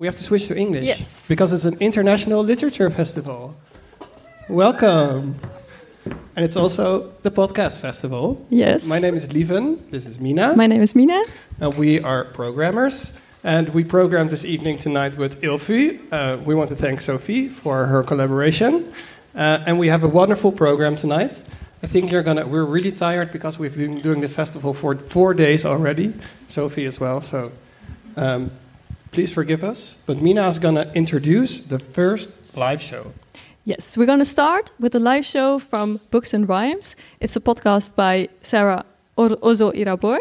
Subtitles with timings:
[0.00, 0.84] We have to switch to English.
[0.84, 1.26] Yes.
[1.26, 3.56] Because it's an international literature festival.
[4.48, 5.40] Welcome.
[6.36, 8.46] And it's also the podcast festival.
[8.48, 8.86] Yes.
[8.86, 9.90] My name is Lieven.
[9.90, 10.54] This is Mina.
[10.54, 11.20] My name is Mina.
[11.58, 13.12] and we are programmers.
[13.42, 15.98] And we programmed this evening tonight with Ilfi.
[16.12, 18.92] Uh, we want to thank Sophie for her collaboration.
[19.34, 21.42] Uh, and we have a wonderful program tonight.
[21.82, 22.46] I think you're gonna.
[22.46, 26.14] We're really tired because we've been doing this festival for four days already.
[26.46, 27.20] Sophie as well.
[27.20, 27.50] So
[28.16, 28.52] um,
[29.10, 29.96] please forgive us.
[30.06, 33.12] But Mina is gonna introduce the first live show.
[33.64, 36.96] Yes, we're going to start with a live show from Books and Rhymes.
[37.20, 38.86] It's a podcast by Sarah
[39.18, 40.18] Ozo Irabor.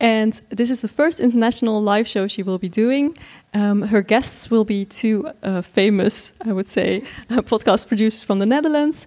[0.00, 3.16] And this is the first international live show she will be doing.
[3.54, 8.38] Um, her guests will be two uh, famous, I would say, uh, podcast producers from
[8.38, 9.06] the Netherlands,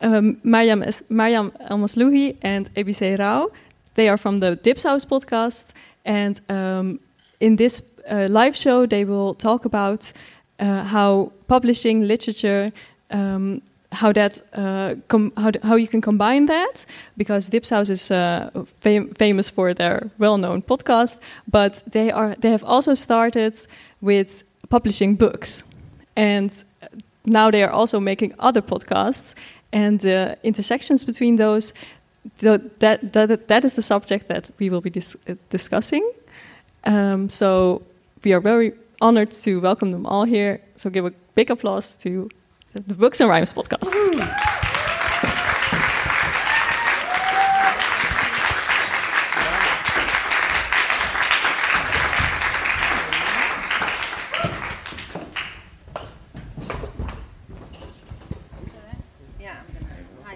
[0.00, 3.50] um, Mariam, Es- Elmaslouhi and Ebise Rao.
[3.94, 5.66] They are from the Dipsaus podcast.
[6.06, 6.98] And um,
[7.40, 10.12] in this uh, live show, they will talk about
[10.58, 12.72] uh, how publishing literature,
[13.10, 14.94] um, how that uh,
[15.36, 20.62] how, how you can combine that, because Dipsaus is uh, fam- famous for their well-known
[20.62, 21.18] podcast,
[21.50, 23.54] but they are they have also started
[24.00, 25.64] with publishing books,
[26.16, 26.64] and
[27.24, 29.34] now they are also making other podcasts,
[29.72, 31.74] and the intersections between those.
[32.38, 36.08] The, that, that, that is the subject that we will be dis- uh, discussing.
[36.84, 37.82] Um, so
[38.24, 40.60] we are very honored to welcome them all here.
[40.76, 42.28] So give a big applause to
[42.72, 43.92] the Books and Rhymes podcast.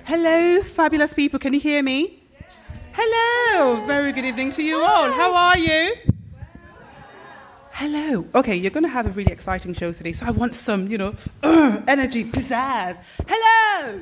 [0.04, 1.38] Hello, fabulous people.
[1.38, 2.22] Can you hear me?
[2.92, 3.84] Hello.
[3.86, 5.10] Very good evening to you all.
[5.12, 6.15] How are you?
[7.88, 8.26] Hello.
[8.34, 10.98] Okay, you're going to have a really exciting show today, so I want some, you
[10.98, 13.00] know, energy, pizzazz.
[13.28, 14.00] Hello.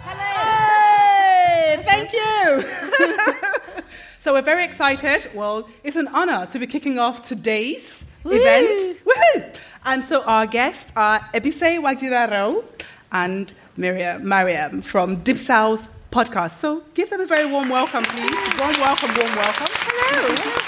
[0.00, 1.82] Hello.
[1.82, 3.82] Thank you.
[4.20, 5.28] so we're very excited.
[5.34, 8.96] Well, it's an honor to be kicking off today's event.
[9.04, 9.56] Woohoo!
[9.84, 12.64] And so our guests are Ebise Wajiraro
[13.10, 16.58] and Miriam, Mariam from Dipsaus podcast.
[16.60, 18.60] So give them a very warm welcome, please.
[18.60, 19.66] Warm welcome, warm welcome.
[19.72, 20.62] Hello.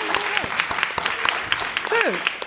[1.88, 2.38] So,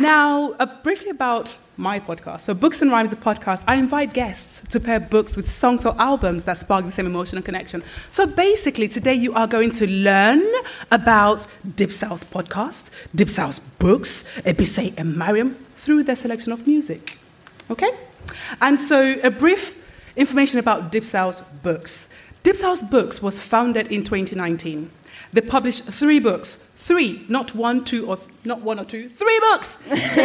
[0.00, 2.40] now uh, briefly about my podcast.
[2.40, 5.94] So, Books and Rhymes, the podcast, I invite guests to pair books with songs or
[6.00, 7.82] albums that spark the same emotional connection.
[8.08, 10.42] So, basically, today you are going to learn
[10.90, 17.18] about Dipsaus podcast, Dipsaus books, Ebise and Mariam through their selection of music.
[17.70, 17.90] Okay?
[18.60, 19.76] And so, a brief
[20.16, 22.08] information about Dipsaus books.
[22.42, 24.90] Dipsaus books was founded in 2019.
[25.32, 26.56] They published three books.
[26.80, 29.92] Three, not one, two, or not one or two, three books in,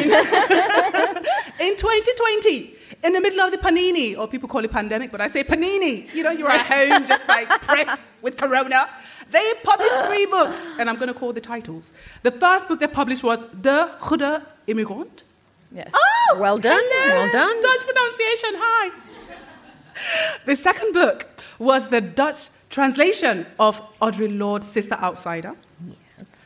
[1.60, 5.28] in 2020, in the middle of the panini, or people call it pandemic, but I
[5.28, 6.12] say panini.
[6.14, 8.88] You know, you're at home just like pressed with corona.
[9.32, 11.92] They published three books, and I'm going to call the titles.
[12.24, 15.26] The first book they published was The Goede Immigrant.
[15.74, 15.92] Yes.
[15.94, 16.80] Oh, well done.
[16.80, 17.16] hello.
[17.18, 17.62] Well done.
[17.62, 18.50] Dutch pronunciation.
[18.56, 18.92] Hi.
[20.46, 21.28] The second book
[21.60, 25.54] was the Dutch translation of Audre Lorde's Sister Outsider.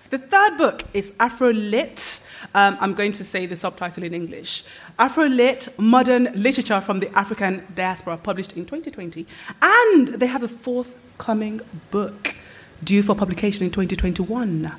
[0.10, 2.22] The third book is Afro Lit.
[2.56, 4.64] Um, I'm going to say the subtitle in English.
[4.98, 9.28] Afro Lit Modern Literature from the African Diaspora, published in 2020.
[9.62, 11.62] And they have a forthcoming
[11.92, 12.36] book
[12.84, 14.72] due for publication in 2021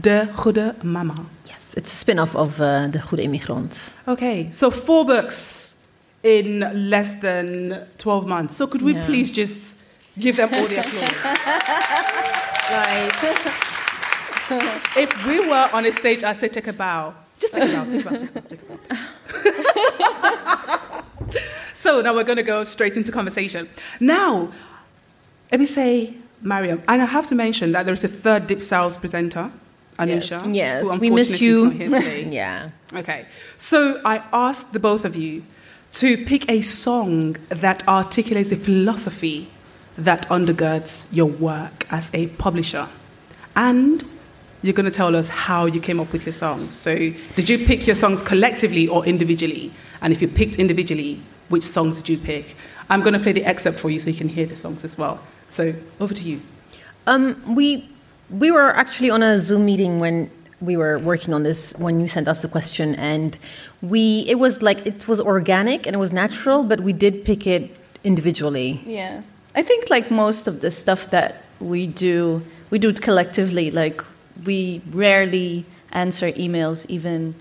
[0.00, 1.26] De Goede Mama.
[1.46, 3.94] Yes, it's a spin off of uh, The Goede Immigrant.
[4.06, 5.76] Okay, so four books
[6.22, 8.56] in less than 12 months.
[8.56, 9.04] So could we Yeah.
[9.06, 9.76] please just
[10.18, 11.12] give them all the applause?
[12.70, 13.77] like,
[14.96, 17.14] if we were on a stage, I'd say take a bow.
[17.38, 18.78] Just take a bow, take a bow, take a bow,
[19.42, 21.02] take a bow.
[21.74, 23.68] so now we're going to go straight into conversation.
[24.00, 24.50] Now,
[25.52, 28.98] let me say, Mariam, and I have to mention that there is a third Dipsaus
[28.98, 29.50] presenter,
[29.98, 30.54] Anisha.
[30.54, 31.64] Yes, who we miss you.
[31.64, 32.24] not here today.
[32.30, 32.70] yeah.
[32.94, 33.26] Okay.
[33.58, 35.42] So I asked the both of you
[35.92, 39.48] to pick a song that articulates the philosophy
[39.96, 42.88] that undergirds your work as a publisher.
[43.56, 44.04] And
[44.62, 46.74] you're going to tell us how you came up with your songs.
[46.74, 49.70] So, did you pick your songs collectively or individually?
[50.00, 52.56] And if you picked individually, which songs did you pick?
[52.90, 54.98] I'm going to play the excerpt for you so you can hear the songs as
[54.98, 55.20] well.
[55.50, 56.40] So, over to you.
[57.06, 57.88] Um, we
[58.30, 62.08] we were actually on a Zoom meeting when we were working on this when you
[62.08, 63.38] sent us the question, and
[63.80, 67.46] we it was like it was organic and it was natural, but we did pick
[67.46, 67.70] it
[68.04, 68.82] individually.
[68.84, 69.22] Yeah.
[69.54, 73.70] I think like most of the stuff that we do, we do it collectively.
[73.70, 74.04] Like
[74.44, 77.34] we rarely answer emails even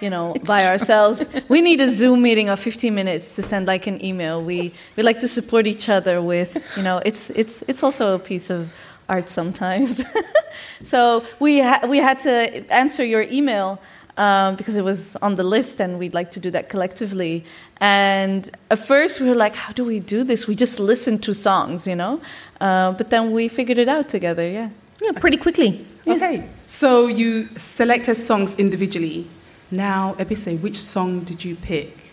[0.00, 3.86] you know by ourselves we need a zoom meeting of 15 minutes to send like
[3.86, 7.82] an email we we like to support each other with you know it's it's it's
[7.82, 8.70] also a piece of
[9.08, 10.02] art sometimes
[10.82, 13.80] so we ha- we had to answer your email
[14.16, 17.44] um, because it was on the list and we'd like to do that collectively.
[17.80, 20.46] And at first we were like, how do we do this?
[20.46, 22.20] We just listen to songs, you know?
[22.60, 24.70] Uh, but then we figured it out together, yeah.
[25.02, 25.86] Yeah, pretty quickly.
[26.06, 29.26] Okay, so you selected songs individually.
[29.70, 32.12] Now, Ebise, which song did you pick?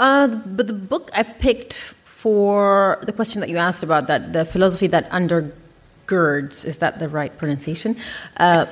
[0.00, 1.74] Uh, but the book I picked
[2.04, 7.08] for the question that you asked about that the philosophy that undergirds is that the
[7.08, 7.96] right pronunciation?
[8.36, 8.66] Uh,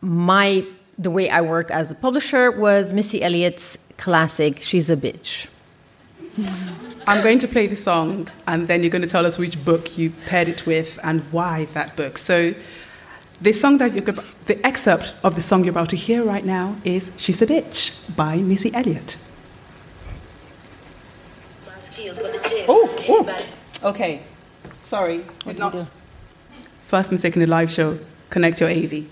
[0.00, 0.64] my
[0.98, 5.46] the way I work as a publisher was Missy Elliott's classic "She's a Bitch."
[7.06, 9.98] I'm going to play the song, and then you're going to tell us which book
[9.98, 12.16] you paired it with and why that book.
[12.16, 12.54] So,
[13.42, 14.14] the song that you're,
[14.46, 17.92] the excerpt of the song you're about to hear right now is "She's a Bitch"
[18.16, 19.16] by Missy Elliott.
[22.68, 23.88] Oh, oh.
[23.90, 24.22] okay.
[24.84, 25.74] Sorry, did not.
[26.86, 27.98] First mistake in the live show.
[28.30, 29.06] Connect your AV.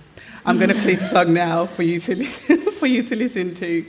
[0.46, 3.54] I'm going to play the song now for you to listen, for you to listen
[3.54, 3.84] to.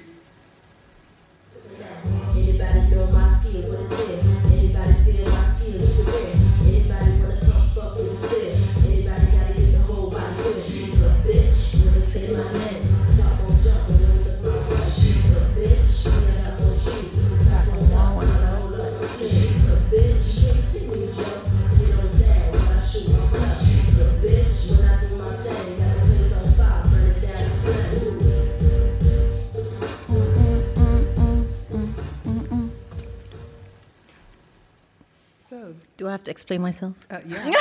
[35.98, 36.96] Do I have to explain myself?
[37.10, 37.44] Uh, yeah.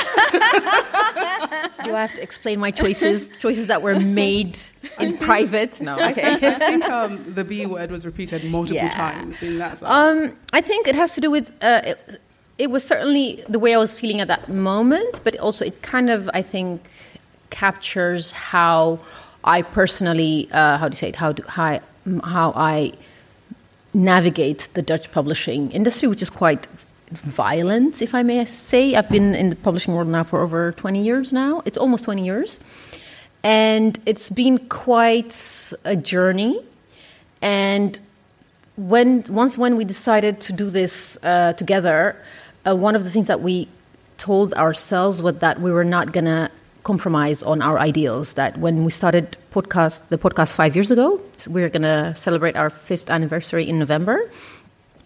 [1.83, 3.27] Do I have to explain my choices?
[3.37, 4.57] choices that were made
[4.97, 5.81] in private?
[5.81, 5.95] No.
[5.99, 6.35] Okay.
[6.35, 8.91] I think um, the B word was repeated multiple Yeah.
[8.91, 9.89] times in that song.
[9.91, 12.21] Um, I think it has to do with uh, it,
[12.57, 16.09] it was certainly the way I was feeling at that moment, but also it kind
[16.09, 16.81] of I think
[17.49, 18.99] captures how
[19.43, 21.81] I personally uh, how do you say it how do how I,
[22.23, 22.93] how I
[23.93, 26.67] navigate the Dutch publishing industry, which is quite
[27.11, 28.95] violent, if I may say.
[28.95, 31.61] I've been in the publishing world now for over 20 years now.
[31.65, 32.59] It's almost 20 years.
[33.43, 36.61] And it's been quite a journey.
[37.41, 37.99] And
[38.77, 42.15] when once when we decided to do this uh, together,
[42.65, 43.67] uh, one of the things that we
[44.17, 46.49] told ourselves was that we were not going to
[46.83, 48.33] compromise on our ideals.
[48.33, 52.69] That when we started podcast, the podcast five years ago, we're going to celebrate our
[52.69, 54.29] fifth anniversary in November.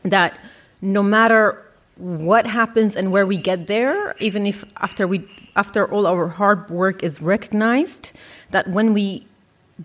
[0.03, 0.37] That
[0.81, 1.61] no matter
[1.97, 6.69] what happens and where we get there, even if after we after all our hard
[6.69, 8.11] work is recognized,
[8.51, 9.25] that when we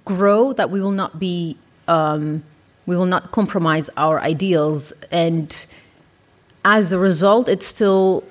[0.04, 1.56] grow, that we will not be
[1.88, 2.42] um,
[2.86, 5.66] we will not compromise our ideals, and
[6.64, 8.24] as a result, it's still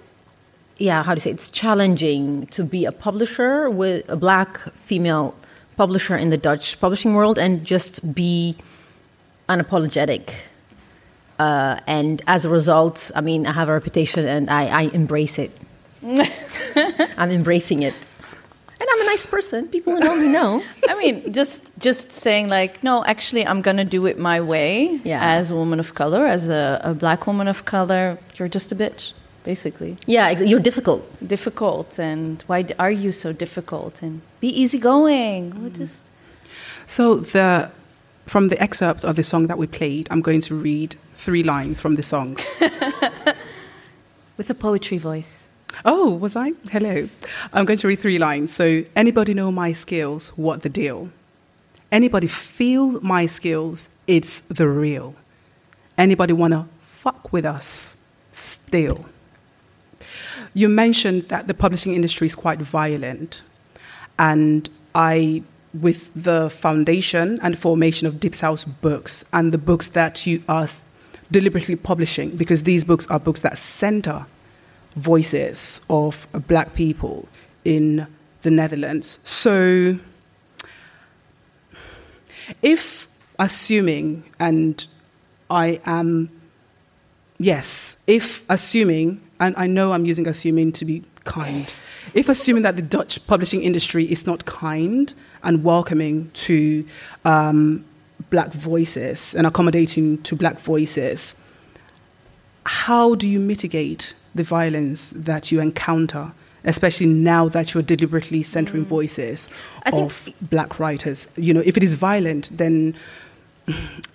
[0.77, 5.35] yeah how to say it's challenging to be a publisher with a black female
[5.77, 8.57] publisher in the Dutch publishing world and just be
[9.47, 10.33] unapologetic.
[11.39, 15.39] Uh, and as a result, I mean, I have a reputation and I, I embrace
[15.39, 15.51] it.
[17.17, 17.93] I'm embracing it.
[18.81, 19.67] And I'm a nice person.
[19.67, 20.63] People who know me know.
[20.87, 24.99] I mean, just just saying like, no, actually, I'm gonna do it my way.
[25.03, 25.19] Yeah.
[25.21, 28.75] As a woman of color, as a, a black woman of color, you're just a
[28.75, 29.11] bitch,
[29.43, 29.97] basically.
[30.07, 31.01] Yeah, ex- you're difficult.
[31.27, 34.01] Difficult, and why are you so difficult?
[34.01, 35.61] And be easygoing.
[35.61, 36.01] What is?
[36.85, 37.69] So the
[38.29, 41.79] from the excerpt of the song that we played, I'm going to read three lines
[41.79, 42.37] from the song.
[44.37, 45.49] With a poetry voice.
[45.83, 46.53] Oh, was I?
[46.71, 47.09] Hello.
[47.53, 48.53] I'm going to read three lines.
[48.53, 50.29] So, anybody know my skills?
[50.29, 51.09] What the deal?
[51.91, 53.89] Anybody feel my skills?
[54.07, 55.15] It's the real.
[55.97, 57.97] Anybody want to fuck with us?
[58.31, 59.05] Still.
[60.53, 63.41] You mentioned that the publishing industry is quite violent.
[64.17, 70.43] And I, with the foundation and formation of Dipsaus Books and the books that you
[70.49, 70.67] are
[71.31, 74.25] deliberately publishing, because these books are books that center
[74.95, 77.27] voices of black people
[77.63, 78.07] in
[78.41, 79.19] the Netherlands.
[79.23, 79.99] So,
[82.61, 83.07] if
[83.37, 84.85] assuming, and
[85.49, 86.29] I am,
[87.37, 91.71] yes, if assuming, and I know I'm using assuming to be kind,
[92.13, 95.13] if assuming that the Dutch publishing industry is not kind
[95.43, 96.85] and welcoming to
[97.25, 97.85] um,
[98.29, 101.35] black voices and accommodating to black voices,
[102.65, 106.31] how do you mitigate the violence that you encounter
[106.65, 109.49] especially now that you're deliberately centering voices
[109.85, 111.27] I of black writers.
[111.35, 112.95] You know, if it is violent, then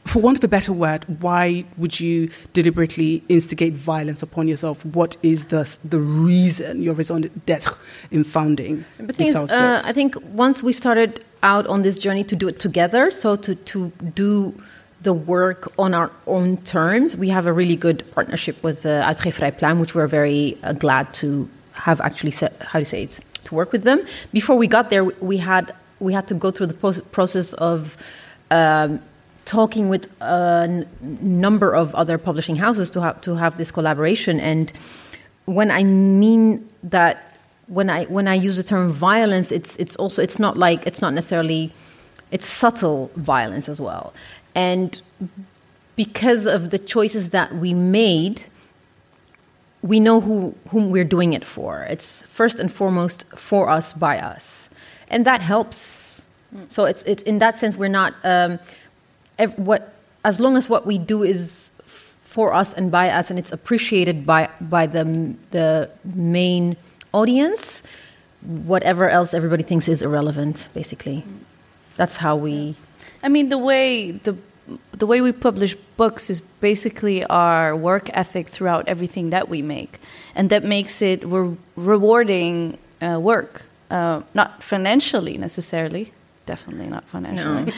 [0.05, 4.85] for want of a better word, why would you deliberately instigate violence upon yourself?
[4.85, 7.77] What is the the reason, your raison d'être
[8.11, 8.85] in founding?
[8.99, 12.25] But the thing is, Ipsos uh, I think once we started out on this journey
[12.25, 14.55] to do it together, so to, to do
[15.03, 19.59] the work on our own terms, we have a really good partnership with uh, Uitgeverij
[19.59, 23.21] Pluim, which we're very uh, glad to have actually, set, how do you say it,
[23.45, 24.01] to work with them.
[24.33, 27.97] Before we got there, we had, we had to go through the process of
[28.51, 29.01] um,
[29.45, 34.41] talking with a n- number of other publishing houses to have, to have this collaboration.
[34.41, 34.73] And
[35.45, 37.35] when I mean that
[37.67, 41.01] when I when I use the term violence, it's it's also it's not like it's
[41.01, 41.73] not necessarily
[42.31, 44.13] it's subtle violence as well,
[44.55, 45.01] and
[45.97, 48.45] because of the choices that we made,
[49.83, 51.83] we know who whom we're doing it for.
[51.89, 54.69] It's first and foremost for us by us,
[55.09, 56.23] and that helps.
[56.69, 58.59] So it's it's in that sense we're not um,
[59.57, 61.71] what as long as what we do is
[62.35, 65.05] for us and by us, and it's appreciated by by the
[65.51, 66.77] the main
[67.13, 67.83] audience.
[68.43, 71.25] Whatever else everybody thinks is irrelevant, basically.
[71.97, 72.75] That's how we.
[73.23, 74.37] I mean, the way the
[74.93, 80.01] the way we publish books is basically our work ethic throughout everything that we make,
[80.35, 83.63] and that makes it re- rewarding uh, work.
[83.91, 86.13] Uh, not financially necessarily,
[86.47, 87.73] definitely not financially,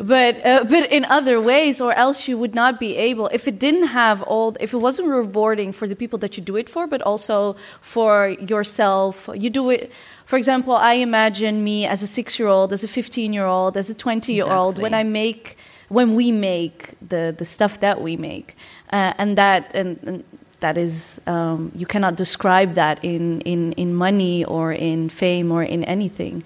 [0.00, 3.26] but uh, but in other ways, or else you would not be able.
[3.32, 6.56] If it didn't have all, if it wasn't rewarding for the people that you do
[6.56, 9.92] it for, but also for yourself, you do it.
[10.26, 14.94] For example, I imagine me as a six-year-old, as a fifteen-year-old, as a twenty-year-old when
[14.94, 15.56] I make
[15.88, 18.56] when we make the the stuff that we make,
[18.92, 19.98] uh, and that and.
[20.06, 20.24] and
[20.60, 25.62] that is um, you cannot describe that in, in, in money or in fame or
[25.62, 26.42] in anything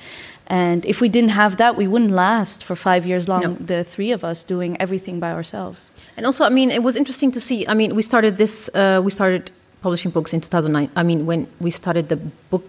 [0.50, 3.54] and if we didn't have that we wouldn't last for five years long No.
[3.54, 5.80] the three of us doing everything by ourselves
[6.16, 7.58] And also, I mean, it was interesting to see.
[7.72, 8.68] I mean, we started this.
[8.74, 9.42] Uh, we started
[9.82, 10.90] publishing books in 2009.
[10.96, 12.16] I mean, when we started the
[12.50, 12.68] book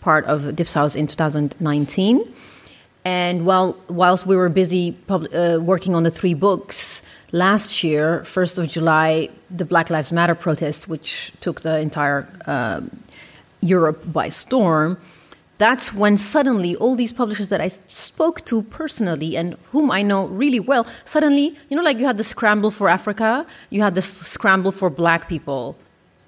[0.00, 2.26] part of Dipsaus in 2019,
[3.04, 7.02] and while whilst we were busy uh, working on the three books
[7.32, 9.28] last year, first of July,
[9.58, 12.90] the Black Lives Matter protest, which took the entire um
[13.60, 14.96] Europe by storm.
[15.62, 20.26] That's when suddenly all these publishers that I spoke to personally and whom I know
[20.26, 24.08] really well, suddenly, you know, like you had the scramble for Africa, you had this
[24.34, 25.76] scramble for black people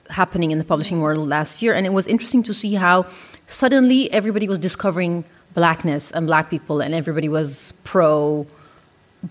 [0.09, 1.75] happening in the publishing world last year.
[1.75, 3.07] And it was interesting to see how
[3.49, 8.47] suddenly everybody was discovering blackness and black people, and everybody was pro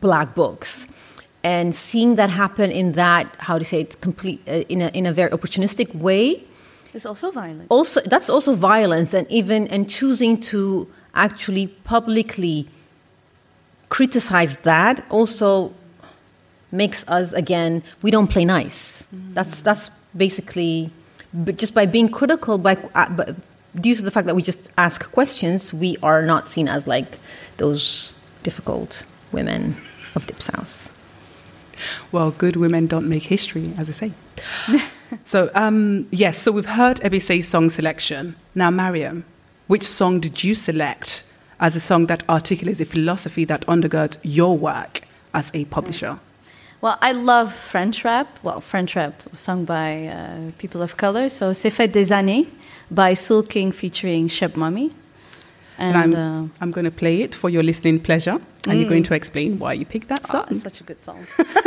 [0.02, 0.86] black books.
[1.46, 5.06] And seeing that happen in that, how to say it, complete, uh, in, a, in
[5.06, 6.44] a very opportunistic way,
[6.96, 7.68] it's also violence.
[7.70, 12.68] also that's also violence and even and choosing to actually publicly
[13.90, 15.74] criticize that also
[16.72, 20.90] makes us again we don't play nice that's that's basically
[21.34, 23.36] but just by being critical by, uh, by
[23.80, 27.20] due to the fact that we just ask questions we are not seen as like
[27.58, 29.76] those difficult women
[30.16, 30.90] of dipsaus
[32.12, 34.12] Well, good women don't make history, as I say.
[35.25, 38.36] so, um, yes, so we've heard Ebise's song selection.
[38.55, 39.25] Now, Mariam,
[39.67, 41.24] which song did you select
[41.60, 45.01] as a song that articulates a philosophy that undergirds your work
[45.34, 46.20] as a publisher?
[46.82, 48.27] Well, I love French rap.
[48.43, 51.29] Well, French rap sung by uh, people of color.
[51.29, 52.48] So, Ça fait des années
[52.91, 54.91] by Soolking featuring Cheb Mami.
[55.77, 58.89] And, And, I'm, uh, I'm going to play it for your listening pleasure, and you're
[58.89, 60.46] going to explain why you picked that ah, song.
[60.51, 61.25] it's such a good song.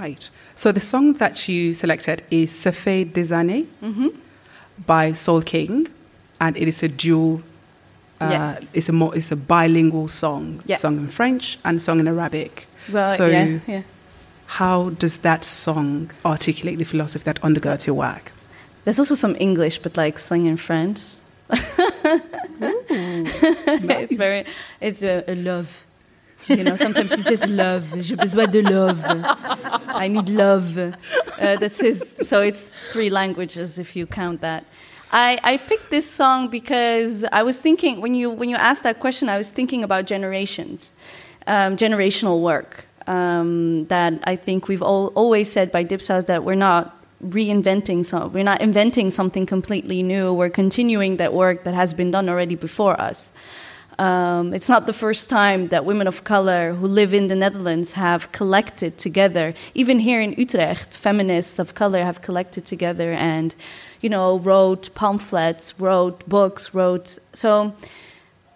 [0.00, 0.30] Right.
[0.54, 3.66] So the song that you selected is Ça fait des années.
[4.86, 5.88] by Soolking,
[6.40, 7.42] and it is a dual.
[8.20, 8.70] Uh, Yes.
[8.74, 10.76] It's a more, it's a bilingual song, Yeah.
[10.78, 12.66] sung in French and sung in Arabic.
[12.92, 13.82] Well, so, yeah, yeah.
[14.46, 18.32] how does that song articulate the philosophy that undergirds your work?
[18.84, 21.00] There's also some English, but like sung in French.
[22.60, 24.44] it's very,
[24.80, 25.84] it's a, a love.
[26.48, 27.94] You know, sometimes he says love.
[28.02, 29.04] J'ai besoin de love.
[29.06, 30.76] I need love.
[30.78, 30.92] Uh,
[31.38, 32.14] that's his.
[32.22, 34.64] So it's three languages if you count that.
[35.12, 39.00] I, I picked this song because I was thinking when you when you asked that
[39.00, 40.92] question, I was thinking about generations,
[41.46, 42.86] um, generational work.
[43.06, 48.32] Um, that I think we've all, always said by Dipsaus that we're not reinventing some,
[48.32, 50.32] we're not inventing something completely new.
[50.32, 53.32] We're continuing that work that has been done already before us.
[54.00, 57.92] Um, it's not the first time that women of color who live in the Netherlands
[57.92, 59.52] have collected together.
[59.74, 63.54] Even here in Utrecht, feminists of color have collected together and,
[64.00, 67.18] you know, wrote pamphlets, wrote books, wrote.
[67.34, 67.74] So,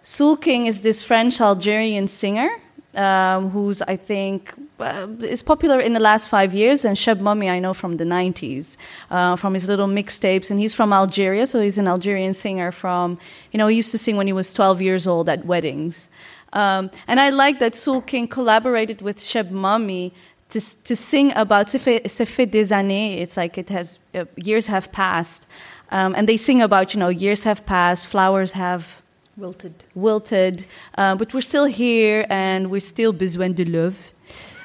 [0.01, 2.49] Soolking is this French Algerian singer
[2.95, 7.49] um, who's, I think, uh, is popular in the last five years, and Cheb Mami
[7.49, 8.77] I know from the 90s,
[9.09, 13.17] uh, from his little mixtapes, and he's from Algeria, so he's an Algerian singer from,
[13.51, 16.09] you know, he used to sing when he was 12 years old at weddings.
[16.53, 20.11] Um, and I like that Soolking collaborated with Cheb Mami
[20.49, 25.47] to, to sing about fait des années, it's like it has, uh, years have passed.
[25.91, 29.01] Um, and they sing about, you know, years have passed, flowers have
[29.37, 29.73] Wilted.
[29.95, 30.65] wilted,
[30.97, 34.13] uh, but we're still here and we're still besoin de love,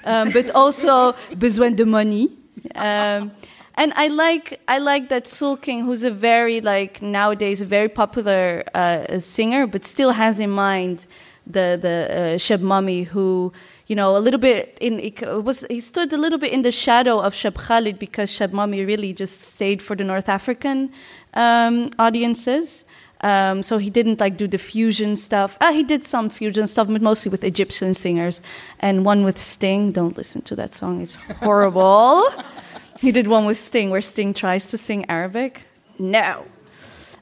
[0.04, 2.30] um, but also besoin de money.
[2.75, 3.33] Um,
[3.75, 8.62] and I like I like that Soolking, who's a very like nowadays a very popular
[8.75, 11.07] uh, singer, but still has in mind
[11.47, 13.52] the the uh, Cheb Mami, who
[13.87, 16.71] you know a little bit in it was he stood a little bit in the
[16.71, 20.92] shadow of Cheb Khaled because Cheb Mami really just stayed for the North African
[21.35, 22.85] um, audiences.
[23.23, 25.57] Um, so he didn't like do the fusion stuff.
[25.61, 28.41] Uh, he did some fusion stuff, but mostly with Egyptian singers,
[28.79, 29.93] and one with Sting.
[29.93, 32.25] Don't listen to that song; it's horrible.
[33.00, 35.63] he did one with Sting, where Sting tries to sing Arabic.
[35.99, 36.47] No,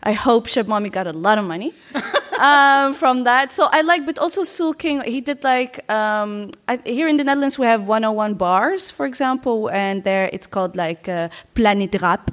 [0.02, 1.74] I hope Cheb Mami got a lot of money
[2.38, 3.52] um, from that.
[3.52, 5.04] So I like, but also Soolking.
[5.04, 9.68] He did like um, I, here in the Netherlands we have 101 bars, for example,
[9.70, 12.30] and there it's called like uh, Planet Rap.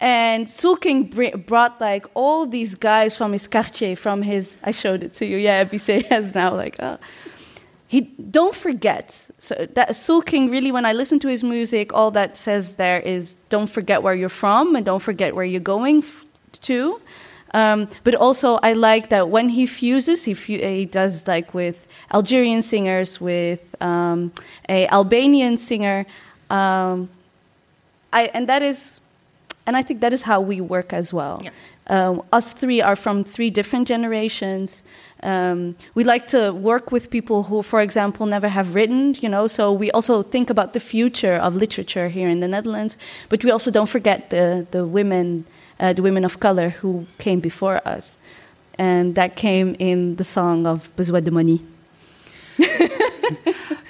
[0.00, 4.56] And Soolking br- brought like all these guys from his quartier, from his.
[4.62, 5.36] I showed it to you.
[5.36, 6.80] Yeah, Abise has now like.
[6.80, 6.98] Uh,
[7.86, 9.30] he don't forget.
[9.38, 13.36] So that Soolking really, when I listen to his music, all that says there is
[13.50, 16.02] don't forget where you're from and don't forget where you're going
[16.62, 17.00] to.
[17.52, 22.62] Um, but also, I like that when he fuses, he, he does like with Algerian
[22.62, 24.32] singers, with um,
[24.68, 26.04] a Albanian singer,
[26.50, 27.08] um,
[28.12, 29.00] I, and that is,
[29.66, 31.40] and I think that is how we work as well.
[31.42, 31.50] Yeah.
[31.86, 34.82] Um, us three are from three different generations.
[35.22, 39.46] Um, we like to work with people who, for example, never have written, you know,
[39.46, 42.96] so we also think about the future of literature here in the Netherlands,
[43.28, 45.44] but we also don't forget the, the women,
[45.80, 48.16] uh, the women of color who came before us.
[48.76, 51.64] And that came in the song of Besoin de Money.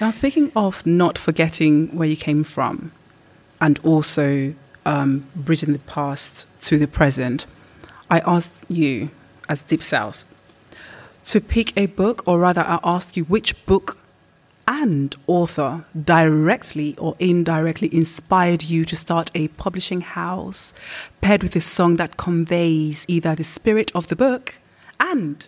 [0.00, 2.92] Now, speaking of not forgetting where you came from
[3.60, 4.54] and also
[4.84, 7.46] um, bridging the past to the present,
[8.10, 9.10] I asked you,
[9.48, 10.24] as Dipsaus,
[11.24, 13.98] to pick a book, or rather, I ask you which book
[14.66, 20.72] and author directly or indirectly inspired you to start a publishing house
[21.20, 24.58] paired with a song that conveys either the spirit of the book
[25.00, 25.46] and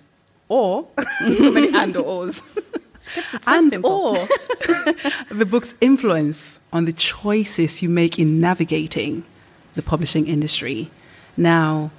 [0.48, 0.86] or
[1.20, 2.30] so many and or
[3.34, 4.14] ors and or
[5.30, 9.24] the book's influence on the choices you make in navigating
[9.74, 10.90] the publishing industry.
[11.36, 11.90] Now,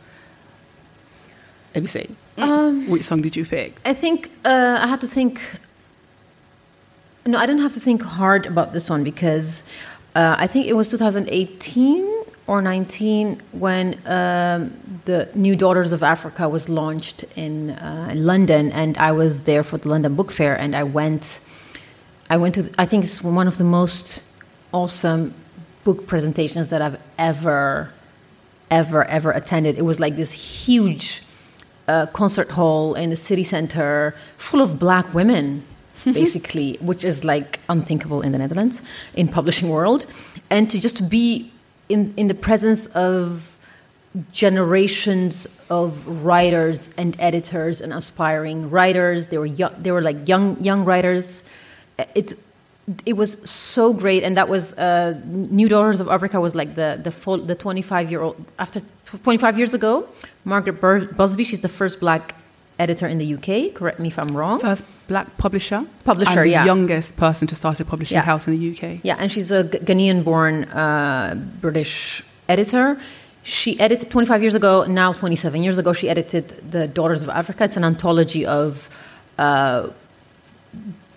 [1.76, 3.80] let me say, Um, which song did you pick?
[3.86, 5.40] I think uh, I had to think.
[7.26, 9.64] No, I didn't have to think hard about this one because
[10.16, 12.17] uh, I think it was 2018
[12.48, 14.74] or 19 when um,
[15.06, 19.64] the New Daughters of Africa was launched in, uh, in London, and I was there
[19.64, 21.42] for the London Book Fair, and I went.
[22.30, 22.70] I went to.
[22.78, 24.24] I think it's one of the most
[24.74, 25.34] awesome
[25.84, 27.94] book presentations that I've ever,
[28.70, 29.78] ever, ever attended.
[29.78, 31.24] It was like this huge
[31.88, 35.64] uh, concert hall in the city center full of black women
[36.06, 38.82] basically which is like unthinkable in the netherlands
[39.14, 40.06] in publishing world
[40.50, 41.52] and to just be
[41.90, 43.58] in, in the presence of
[44.32, 50.62] generations of writers and editors and aspiring writers they were young, they were like young
[50.64, 51.44] young writers
[52.16, 52.34] it
[53.06, 57.00] it was so great and that was uh, new daughters of africa was like the
[57.04, 60.08] the full, the 25 year old after 25 years ago.
[60.44, 62.36] Margaret Bur- Busby, she's the first black
[62.80, 63.74] editor in the UK.
[63.74, 64.60] Correct me if I'm wrong.
[64.60, 65.86] First black publisher.
[66.04, 66.66] Publisher, and the yeah.
[66.66, 68.22] youngest person to start a publishing Yeah.
[68.22, 69.00] house in the UK.
[69.04, 73.00] Yeah, and she's a Ghanaian-born uh, British editor.
[73.44, 77.64] She edited 25 years ago, now 27 years ago, she edited The Daughters of Africa.
[77.64, 78.90] It's an anthology of
[79.38, 79.90] uh,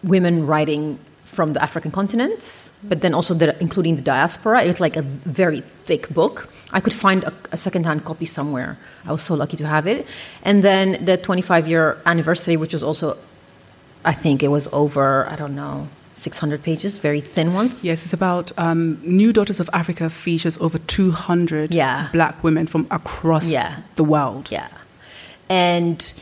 [0.04, 4.62] women writing from the African continent, but then also the, including the diaspora.
[4.62, 6.48] It's like a very thick book.
[6.72, 8.76] I could find a, a secondhand copy somewhere.
[9.06, 10.06] I was so lucky to have it.
[10.44, 13.16] And then the 25 year anniversary, which was also,
[14.04, 17.82] I think it was over, I don't know, 600 pages, very thin ones.
[17.82, 22.08] Yes, it's about um, New Daughters of Africa features over 200 Yeah.
[22.12, 23.76] black women from across Yeah.
[23.96, 24.48] the world.
[24.50, 24.68] Yeah,
[25.48, 26.12] and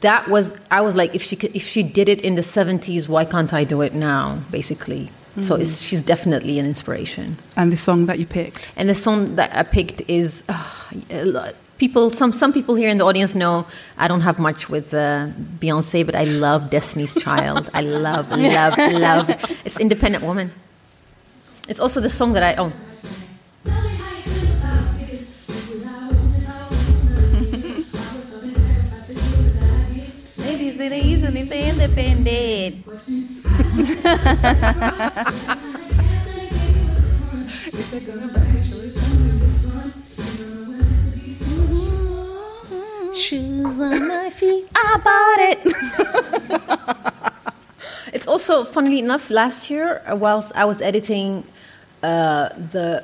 [0.00, 3.08] that was I was like, if she could, if she did it in the seventies,
[3.08, 4.38] why can't I do it now?
[4.50, 7.36] Basically, so it's, she's definitely an inspiration.
[7.56, 8.70] And the song that you picked.
[8.76, 12.10] And the song that I picked is uh, people.
[12.10, 13.66] Some some people here in the audience know
[13.98, 17.70] I don't have much with uh, Beyonce, but I love Destiny's Child.
[17.74, 19.30] I love love love.
[19.64, 20.52] It's Independent Woman.
[21.68, 22.72] It's also the song that I oh.
[30.84, 32.84] Ladies and ladies, independent.
[43.16, 45.58] Shoes on my feet, I bought it.
[48.12, 51.44] it's also, funnily enough, last year, whilst I was editing
[52.02, 53.02] uh, the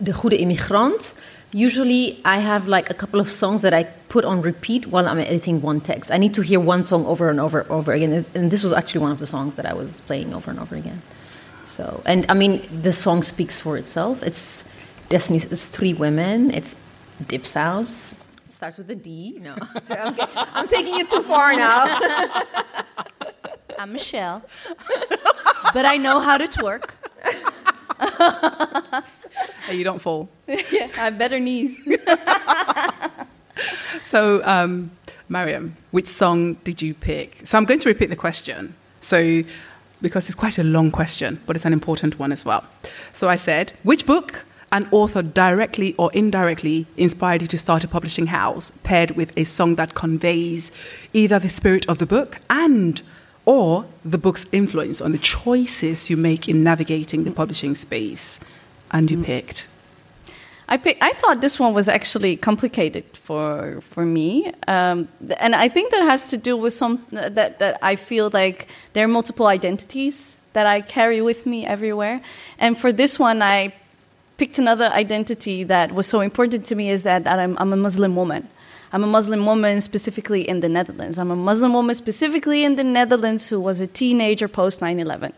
[0.00, 1.14] the Goede Immigrant,
[1.52, 5.18] usually I have like a couple of songs that I put on repeat while I'm
[5.18, 6.10] editing one text.
[6.10, 9.02] I need to hear one song over and over over again, and this was actually
[9.02, 11.02] one of the songs that I was playing over and over again.
[11.64, 14.22] So, and I mean, the song speaks for itself.
[14.22, 14.64] It's
[15.08, 15.44] Destiny's.
[15.46, 16.50] It's three women.
[16.50, 16.74] It's
[17.24, 18.12] Dipsaus.
[18.46, 19.38] It starts with a D.
[19.40, 19.54] No,
[19.90, 22.42] I'm, I'm taking it too far now.
[23.78, 24.42] I'm Michelle,
[25.72, 26.90] but I know how to twerk.
[29.66, 30.28] Hey, you don't fall.
[30.46, 31.76] yeah, I have better knees.
[34.04, 34.90] So, um,
[35.28, 37.40] Mariam, which song did you pick?
[37.44, 38.74] So, I'm going to repeat the question.
[39.00, 39.42] So,
[40.00, 42.64] because it's quite a long question, but it's an important one as well.
[43.12, 47.88] So, I said, which book and author directly or indirectly inspired you to start a
[47.88, 50.72] publishing house paired with a song that conveys
[51.12, 53.02] either the spirit of the book and
[53.44, 58.40] or the book's influence on the choices you make in navigating the publishing space?
[58.92, 59.68] And you picked.
[60.68, 65.68] I pick, I thought this one was actually complicated for for me, um, and I
[65.68, 69.46] think that has to do with some that that I feel like there are multiple
[69.46, 72.22] identities that I carry with me everywhere,
[72.58, 73.72] and for this one I
[74.42, 77.76] picked another identity that was so important to me is that, that I'm, I'm a
[77.76, 78.48] Muslim woman.
[78.92, 81.18] I'm a Muslim woman specifically in the Netherlands.
[81.18, 85.32] I'm a Muslim woman specifically in the Netherlands who was a teenager post 9 11.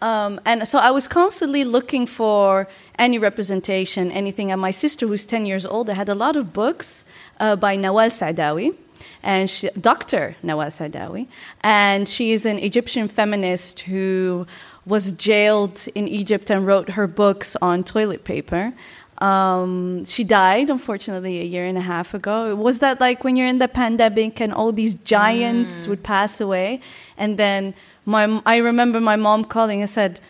[0.00, 4.52] Um, and so I was constantly looking for any representation, anything.
[4.52, 7.04] And my sister, who's 10 years older, had a lot of books
[7.40, 8.76] uh, by Nawal Saadawi,
[9.22, 10.36] and she, Dr.
[10.44, 11.26] Nawal Saadawi.
[11.62, 14.46] And she is an Egyptian feminist who
[14.86, 18.72] was jailed in Egypt and wrote her books on toilet paper.
[19.18, 22.54] Um, she died, unfortunately, a year and a half ago.
[22.54, 26.80] Was that like when you're in the pandemic and all these giants would pass away?
[27.16, 27.74] And then
[28.08, 30.20] my, I remember my mom calling and said,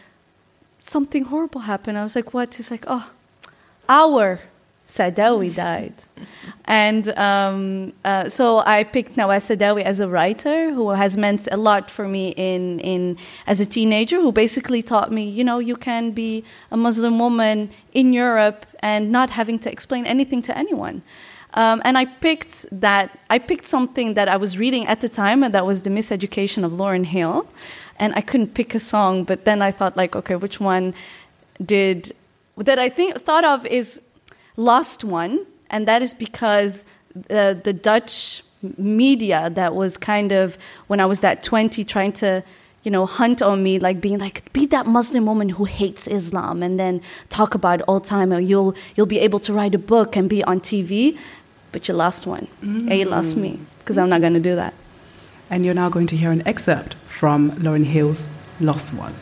[0.82, 1.96] Something horrible happened.
[1.96, 2.54] I was like, What?
[2.54, 3.10] She's like, Oh,
[3.88, 4.40] our
[4.88, 5.94] Sadawi died.
[6.64, 11.56] and um, uh, so I picked Nawal Saadawi as a writer who has meant a
[11.56, 15.76] lot for me in, in, as a teenager, who basically taught me, you know, you
[15.76, 21.02] can be a Muslim woman in Europe and not having to explain anything to anyone.
[21.54, 23.18] Um, and I picked that.
[23.30, 26.64] I picked something that I was reading at the time, and that was the Miseducation
[26.64, 27.46] of Lauryn Hill.
[27.98, 30.94] And I couldn't pick a song, but then I thought, like, okay, which one
[31.64, 32.14] did
[32.56, 32.78] that?
[32.78, 34.00] I think thought of is
[34.56, 36.84] Lost One, and that is because
[37.14, 38.44] the Dutch
[38.76, 40.58] media that was kind of
[40.88, 42.44] when I was that twenty, trying to
[42.88, 46.62] you know, hunt on me, like being like, be that Muslim woman who hates Islam,
[46.62, 48.32] and then talk about all time.
[48.32, 51.18] Or you'll you'll be able to write a book and be on TV,
[51.72, 52.48] but you lost one.
[52.62, 54.74] Yeah, you lost me because I'm not going to do that.
[55.50, 59.14] And you're now going to hear an excerpt from Lauryn Hill's Lost One.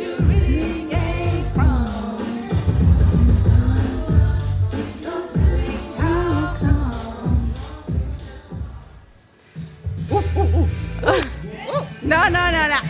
[0.00, 2.18] You really get from?
[4.72, 5.72] It's so silly.
[5.96, 7.54] How come?
[12.02, 12.80] No, no, no, no.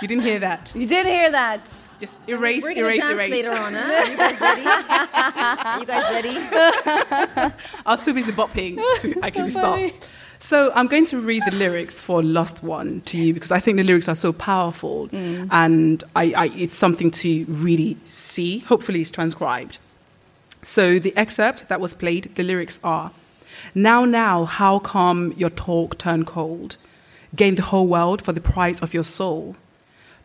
[0.00, 0.72] You didn't hear that.
[0.74, 1.68] You didn't hear that.
[1.98, 3.30] Just erase, We're erase, dance erase.
[3.30, 3.80] later on, huh?
[3.80, 4.66] Are you guys ready?
[4.66, 7.52] Are you guys ready?
[7.86, 9.90] I was too busy bopping to actually funny.
[9.90, 10.10] stop.
[10.38, 13.78] So I'm going to read the lyrics for Lost One to you because I think
[13.78, 15.48] the lyrics are so powerful mm.
[15.50, 18.58] and I, I, it's something to really see.
[18.60, 19.78] Hopefully, it's transcribed.
[20.62, 23.10] So the excerpt that was played, the lyrics are
[23.74, 26.76] Now, now, how come your talk turned cold?
[27.34, 29.56] Gain the whole world for the price of your soul.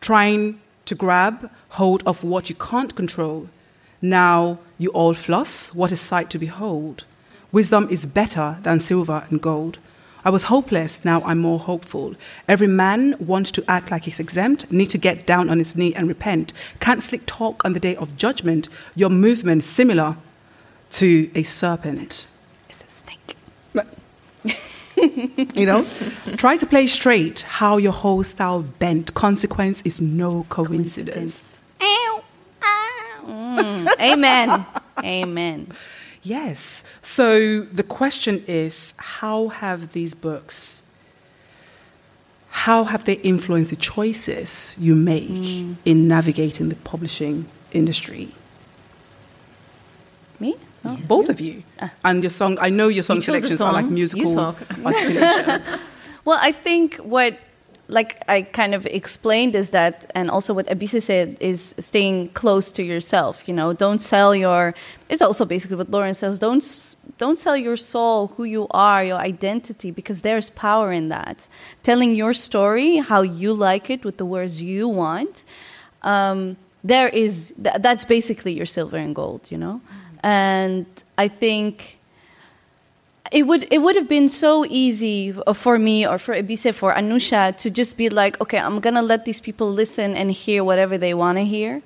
[0.00, 3.48] Trying to grab hold of what you can't control.
[4.00, 7.04] Now you all floss, what a sight to behold.
[7.50, 9.78] Wisdom is better than silver and gold.
[10.24, 12.14] I was hopeless, now I'm more hopeful.
[12.46, 15.94] Every man wants to act like he's exempt, need to get down on his knee
[15.94, 16.52] and repent.
[16.78, 18.68] Can't slick talk on the day of judgment.
[18.94, 20.16] Your movement similar
[20.92, 22.26] to a serpent.
[22.68, 23.36] It's a snake.
[25.54, 25.84] You know?
[26.36, 29.14] Try to play straight how your whole style bent.
[29.14, 31.51] Consequence is no coincidence.
[31.82, 32.22] Ow,
[32.62, 33.24] ow.
[33.26, 34.66] Mm, amen.
[35.04, 35.72] Amen.
[36.22, 36.84] Yes.
[37.02, 40.82] So the question is how have these books
[42.52, 48.28] how have they influenced the choices you make in navigating the publishing industry?
[50.38, 50.54] Me?
[50.84, 50.96] No.
[51.08, 51.62] Both of you.
[52.04, 53.90] And your song I know your song You chose the selections are like song.
[53.90, 54.56] You musical talk.
[56.24, 57.36] Well, I think what,
[57.92, 62.72] like I kind of explained, is that, and also what Abise said, is staying close
[62.72, 63.46] to yourself.
[63.46, 64.74] You know, don't sell your.
[65.08, 66.38] It's also basically what Lauryn says.
[66.38, 66.64] Don't
[67.18, 71.46] don't sell your soul, who you are, your identity, because there's power in that.
[71.82, 75.44] Telling your story, how you like it, with the words you want.
[76.02, 79.42] Um, there is th- that's basically your silver and gold.
[79.50, 79.80] You know,
[80.22, 80.86] and
[81.18, 81.98] I think
[83.32, 87.56] it would it would have been so easy for me or for Ebise for Anusha
[87.56, 91.14] to just be like, okay, I'm gonna let these people listen and hear whatever they
[91.14, 91.82] want to hear,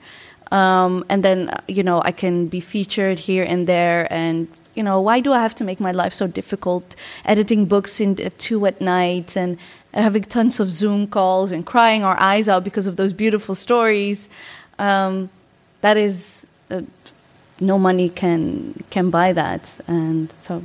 [0.51, 5.01] um, and then you know I can be featured here and there, and you know
[5.01, 8.67] why do I have to make my life so difficult, editing books in at two
[8.67, 9.57] at night and
[9.95, 14.29] having tons of Zoom calls and crying our eyes out because of those beautiful stories.
[14.79, 15.31] Um,
[15.81, 16.45] that is.
[16.71, 16.83] Uh,
[17.59, 20.63] no money can can buy that, and so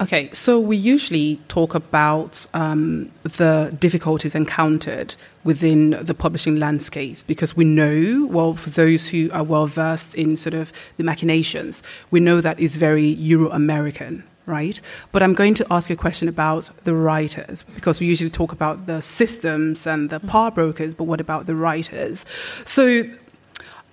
[0.00, 7.56] Okay, so we usually talk about um, the difficulties encountered within the publishing landscape because
[7.56, 12.18] we know, well, for those who are well versed in sort of the machinations, we
[12.18, 14.80] know that is very Euro American, right?
[15.12, 18.50] But I'm going to ask you a question about the writers because we usually talk
[18.50, 22.26] about the systems and the power brokers, but what about the writers?
[22.64, 23.04] So,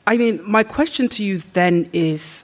[0.08, 2.44] I mean, my question to you then is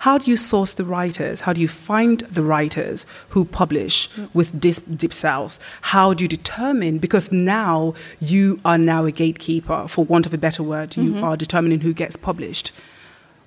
[0.00, 1.42] how do you source the writers?
[1.42, 5.58] How do you find the writers who publish with deep, Dipsaus?
[5.82, 6.96] How do you determine?
[6.96, 10.96] Because now you are now a gatekeeper, for want of a better word.
[10.96, 11.24] You mm-hmm.
[11.24, 12.72] are determining who gets published.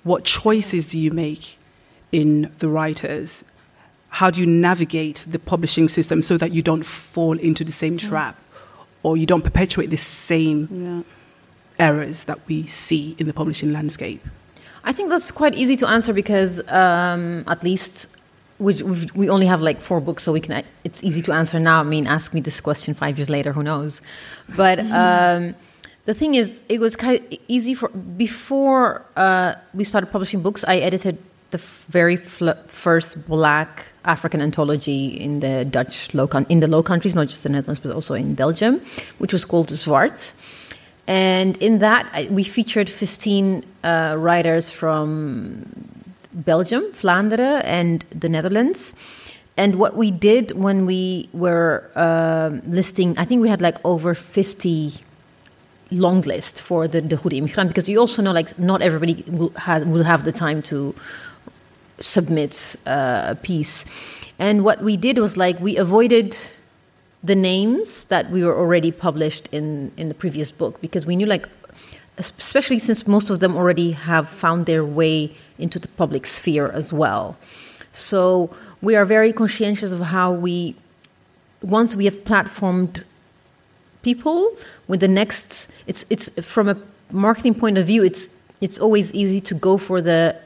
[0.04, 1.58] What choices do you make
[2.12, 3.44] in the writers?
[4.10, 7.98] How do you navigate the publishing system so that you don't fall into the same
[7.98, 8.38] trap
[9.02, 11.84] or you don't perpetuate the same yeah.
[11.84, 14.24] errors that we see in the publishing landscape?
[14.84, 18.06] I think that's quite easy to answer because um, at least
[18.58, 20.62] we, we've- we only have like four books, so we can.
[20.84, 21.80] It's easy to answer now.
[21.80, 24.00] I mean, ask me this question five years later, who knows?
[24.56, 25.54] But um,
[26.04, 30.64] the thing is, it was kind of easy for before uh, we started publishing books.
[30.68, 31.16] I edited
[31.50, 37.28] the very first Black African anthology in the Dutch low in the Low Countries, not
[37.28, 38.80] just the Netherlands, but also in Belgium,
[39.18, 40.32] which was called Zwart.
[41.06, 45.66] And in that, we featured 15 uh, writers from
[46.32, 48.94] Belgium, Vlaanderen, and the Netherlands.
[49.56, 54.14] And what we did when we were um listing, I think we had like over
[54.14, 54.92] 50
[55.90, 59.86] long list for the, the Goede because you also know like not everybody will have,
[59.86, 60.94] will have the time to
[62.00, 63.84] submit uh, a piece.
[64.38, 66.36] And what we did was like we avoided
[67.24, 71.26] the names that we were already published in, in the previous book because we knew
[71.26, 71.48] like
[72.18, 76.92] especially since most of them already have found their way into the public sphere as
[76.92, 77.36] well.
[77.92, 80.76] So we are very conscientious of how we
[81.62, 83.02] once we have platformed
[84.02, 84.54] people
[84.86, 86.76] with the next it's it's from a
[87.10, 88.28] marketing point of view it's
[88.60, 90.36] it's always easy to go for the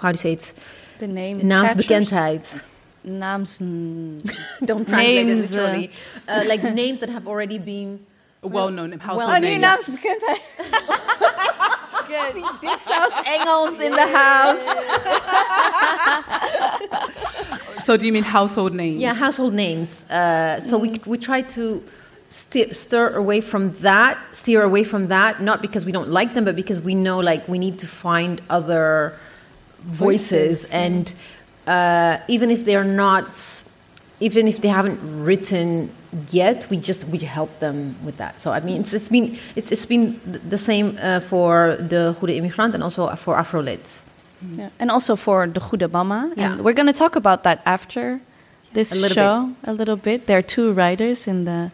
[0.00, 0.52] how do you say it?
[0.98, 2.66] The name naamsbekendheid
[3.06, 3.58] naams
[4.64, 5.90] don't translate names, it literally
[6.28, 8.04] uh, uh, like names that have already been
[8.42, 9.64] well known household well, names.
[9.64, 10.40] naamsbekendheid
[12.06, 12.34] Good.
[12.62, 14.64] Dipsaus Engels in the house.
[17.84, 19.00] so, do you mean household names?
[19.00, 20.08] Yeah, household names.
[20.08, 20.82] Uh, so mm.
[20.82, 21.82] we we try to
[22.28, 26.44] steer, stir away from that, steer away from that, not because we don't like them,
[26.44, 29.18] but because we know like we need to find other
[29.82, 30.64] voices, voices.
[30.66, 31.12] and
[31.66, 33.64] uh, even if they're not,
[34.20, 35.90] even if they haven't written
[36.30, 38.40] yet, we just we help them with that.
[38.40, 42.30] So I mean, it's, it's been it's, it's been the same uh, for the Goede
[42.30, 44.02] Immigrant and also for Afrolit.
[44.54, 44.68] Yeah.
[44.78, 46.32] And also for the Goede Mama.
[46.36, 46.52] Yeah.
[46.52, 48.20] And we're going to talk about that after
[48.72, 49.70] this a show bit.
[49.70, 50.26] a little bit.
[50.26, 51.72] There are two writers in the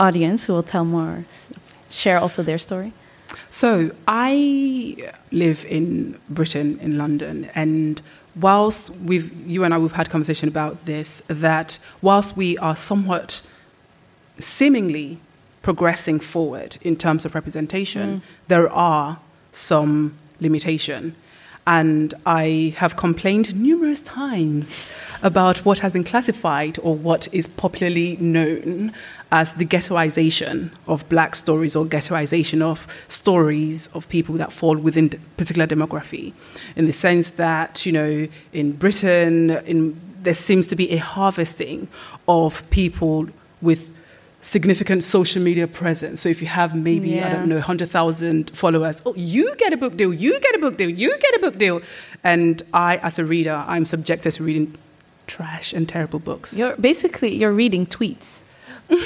[0.00, 1.24] audience who will tell more,
[1.88, 2.92] share also their story?
[3.50, 8.00] So, I live in Britain, in London, and
[8.34, 13.42] whilst we've, you and I, we've had conversation about this, that whilst we are somewhat
[14.38, 15.18] seemingly
[15.62, 18.22] progressing forward in terms of representation, mm.
[18.48, 19.18] there are
[19.52, 21.14] some limitation.
[21.66, 24.84] And I have complained numerous times
[25.22, 28.92] about what has been classified or what is popularly known
[29.32, 35.08] as the ghettoization of black stories or ghettoization of stories of people that fall within
[35.36, 36.32] particular demography
[36.76, 41.88] in the sense that you know in britain in, there seems to be a harvesting
[42.28, 43.26] of people
[43.60, 43.92] with
[44.40, 46.20] significant social media presence.
[46.20, 47.28] So if you have maybe, yeah.
[47.28, 50.76] I don't know, 100,000 followers, oh, you get a book deal, you get a book
[50.76, 51.80] deal, you get a book deal.
[52.24, 54.76] And I, as a reader, I'm subjected to reading
[55.28, 56.52] trash and terrible books.
[56.52, 58.40] You're basically, you're reading tweets.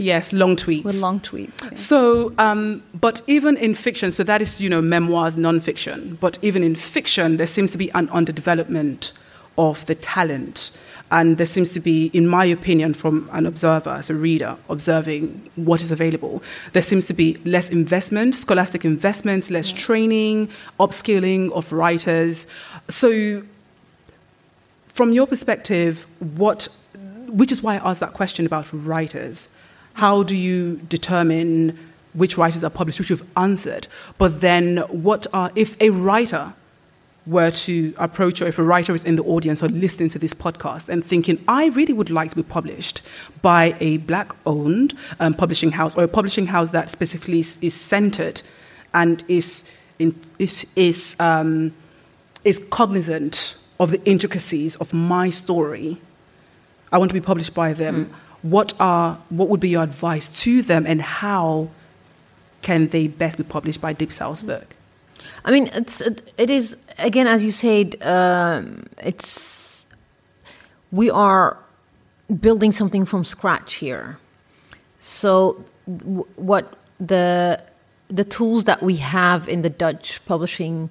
[0.00, 0.84] Yes, long tweets.
[0.84, 1.62] With long tweets.
[1.62, 1.74] Yeah.
[1.74, 6.16] So, um, but even in fiction, so that is, you know, memoirs, non-fiction.
[6.18, 9.12] But even in fiction, there seems to be an underdevelopment
[9.58, 10.70] of the talent.
[11.10, 15.50] And there seems to be, in my opinion, from an observer, as a reader, observing
[15.56, 19.78] what is available, there seems to be less investment, scholastic investment, less yeah.
[19.80, 22.46] training, upskilling of writers.
[22.88, 23.42] So,
[24.88, 26.68] from your perspective, what
[27.30, 29.48] which is why I asked that question about writers.
[29.94, 31.78] How do you determine
[32.12, 33.88] which writers are published, which you've answered?
[34.18, 36.52] But then, what are, if a writer
[37.26, 40.34] were to approach, or if a writer is in the audience or listening to this
[40.34, 43.02] podcast and thinking, I really would like to be published
[43.42, 47.74] by a black owned um, publishing house or a publishing house that specifically is, is
[47.74, 48.42] centered
[48.94, 49.64] and is,
[49.98, 51.72] in, is, is, um,
[52.44, 55.98] is cognizant of the intricacies of my story
[56.92, 58.06] I want to be published by them.
[58.06, 58.14] Mm.
[58.42, 61.68] What are what would be your advice to them, and how
[62.62, 64.74] can they best be published by Dipsaus Books?
[65.44, 67.96] I mean, it's it is again as you said.
[68.02, 69.86] Um, it's
[70.90, 71.58] we are
[72.40, 74.18] building something from scratch here.
[75.00, 75.64] So
[76.36, 77.62] what the
[78.08, 80.90] the tools that we have in the Dutch publishing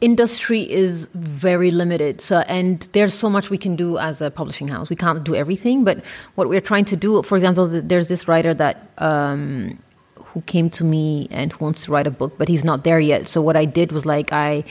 [0.00, 2.20] industry is very limited.
[2.20, 4.88] So and there's so much we can do as a publishing house.
[4.90, 8.54] We can't do everything but what we're trying to do for example there's this writer
[8.54, 9.78] that um,
[10.16, 13.00] who came to me and who wants to write a book but he's not there
[13.00, 13.28] yet.
[13.28, 14.64] So what i did was like i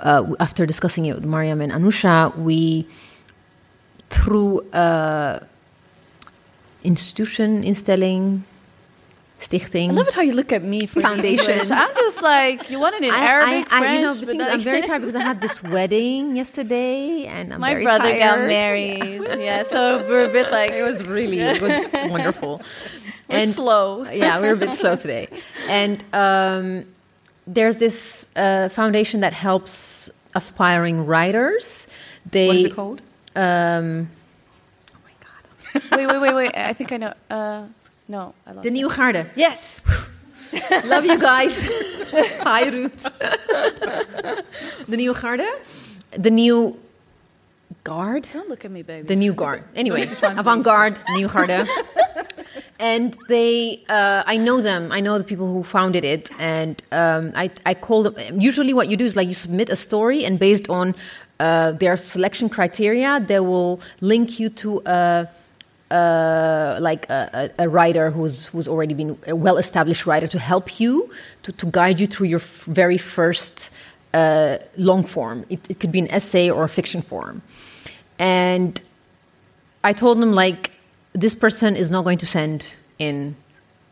[0.00, 2.86] uh, after discussing it with mariam and anusha we
[4.10, 4.62] through
[6.84, 8.44] institution instelling
[9.40, 9.90] Stichting.
[9.90, 11.48] I love it how you look at me for foundation.
[11.48, 11.70] English.
[11.70, 14.20] I'm just like you want it in I, Arabic, I, I, French.
[14.22, 18.10] You know, I'm very tired because I had this wedding yesterday, and I'm my brother
[18.10, 18.18] tired.
[18.18, 19.22] got married.
[19.38, 22.62] yeah, so we're a bit like it was really it was wonderful.
[23.30, 24.10] We're and slow.
[24.10, 25.28] yeah, we're a bit slow today,
[25.68, 26.84] and um,
[27.46, 31.86] there's this uh, foundation that helps aspiring writers.
[32.28, 33.02] They, what is it called?
[33.36, 34.10] Um,
[34.92, 35.96] oh my god!
[35.96, 36.56] wait, wait, wait, wait!
[36.56, 37.14] I think I know.
[37.30, 37.66] Uh,
[38.08, 39.30] no, I lost The Nieuwe Garde.
[39.36, 39.82] Yes.
[40.84, 41.66] Love you guys.
[42.42, 43.02] Hi, Ruth.
[44.88, 45.48] the Nieuwe Garde.
[46.12, 46.78] The New
[47.84, 48.26] Guard.
[48.32, 49.06] Don't look at me, baby.
[49.06, 49.64] The New Guard.
[49.74, 51.68] Anyway, avant garde, Nieuwe Garde.
[52.78, 57.32] and they uh, i know them i know the people who founded it and um,
[57.34, 60.38] I, I call them usually what you do is like you submit a story and
[60.38, 60.94] based on
[61.40, 65.28] uh, their selection criteria they will link you to a
[65.90, 71.10] uh, like a, a, writer who's who's already been a well-established writer to help you
[71.42, 73.70] to, to guide you through your very first
[74.12, 75.44] uh, long form.
[75.48, 77.40] It, it, could be an essay or a fiction form,
[78.18, 78.82] and
[79.82, 80.72] I told them like
[81.12, 82.66] this person is not going to send
[82.98, 83.34] in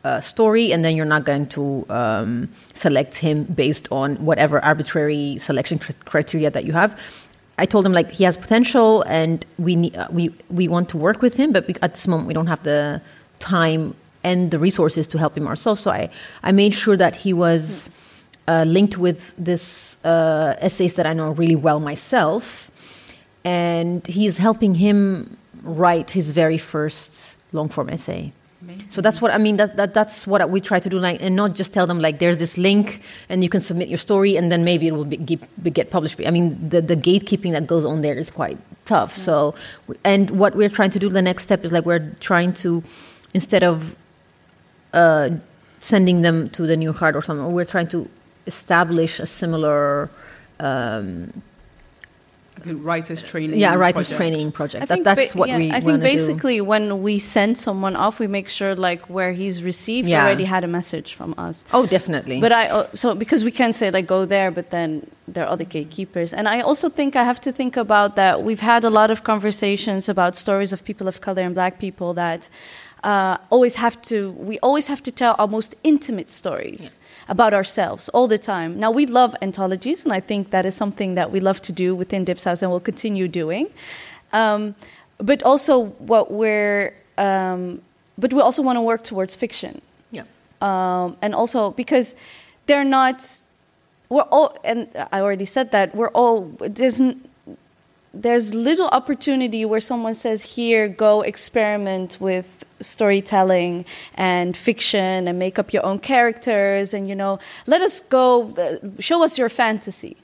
[0.03, 5.37] a story, and then you're not going to um, select him based on whatever arbitrary
[5.39, 6.99] selection cr- criteria that you have.
[7.57, 10.97] I told him like he has potential, and we need, uh, we we want to
[10.97, 13.01] work with him, but we, at this moment we don't have the
[13.39, 15.81] time and the resources to help him ourselves.
[15.81, 16.09] So I
[16.43, 17.89] I made sure that he was
[18.47, 22.69] uh, linked with this uh, essays that I know really well myself,
[23.43, 28.31] and he's helping him write his very first long form essay.
[28.61, 28.89] Amazing.
[28.89, 29.57] So that's what I mean.
[29.57, 32.17] That, that that's what we try to do, like, and not just tell them like
[32.17, 35.17] there's this link and you can submit your story and then maybe it will be,
[35.17, 36.19] get, get published.
[36.25, 39.11] I mean, the the gatekeeping that goes on there is quite tough.
[39.11, 39.23] Yeah.
[39.23, 39.55] So,
[40.03, 42.83] and what we're trying to do, the next step is like we're trying to
[43.35, 43.95] instead of
[44.93, 45.29] uh,
[45.79, 48.09] sending them to the Nieuwe Garde or something, we're trying to
[48.47, 50.09] establish a similar
[50.59, 51.43] um,
[52.65, 54.17] writers training yeah writers project.
[54.17, 56.63] training project that, that's what yeah, we i think basically do.
[56.63, 60.23] when we send someone off we make sure like where he's received yeah.
[60.23, 63.73] already had a message from us oh definitely but i uh, so because we can
[63.73, 67.23] say like go there but then there are other gatekeepers and i also think i
[67.23, 71.07] have to think about that we've had a lot of conversations about stories of people
[71.07, 72.49] of color and black people that
[73.07, 77.31] uh, always have to we always have to tell our most intimate stories yeah.
[77.31, 78.77] about ourselves all the time.
[78.77, 81.95] Now we love anthologies and i think that is something that we love to do
[81.95, 83.65] within dipsaus and we'll continue doing.
[84.33, 84.75] Um,
[85.19, 87.81] but also what we're um,
[88.17, 89.81] but we also want to work towards fiction.
[90.11, 90.25] Yeah.
[90.61, 92.15] Um, and also because
[92.65, 93.17] they're not
[94.09, 97.01] we're all and i already said that we're all there's
[98.13, 103.85] there's little opportunity where someone says here go experiment with storytelling
[104.15, 108.77] and fiction and make up your own characters and you know let us go uh,
[108.99, 110.17] show us your fantasy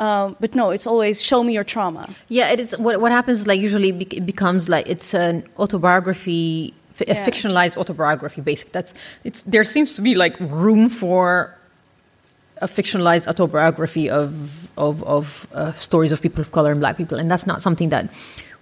[0.00, 2.08] um, but no, it's always show me your trauma.
[2.28, 2.76] Yeah, it is.
[2.78, 7.26] What, what happens like usually it becomes like it's an autobiography, a yeah.
[7.26, 8.40] fictionalized autobiography.
[8.40, 9.42] Basically, that's it's.
[9.42, 11.54] There seems to be like room for
[12.60, 17.18] a fictionalized autobiography of of, of uh, stories of people of color and black people,
[17.18, 18.10] and that's not something that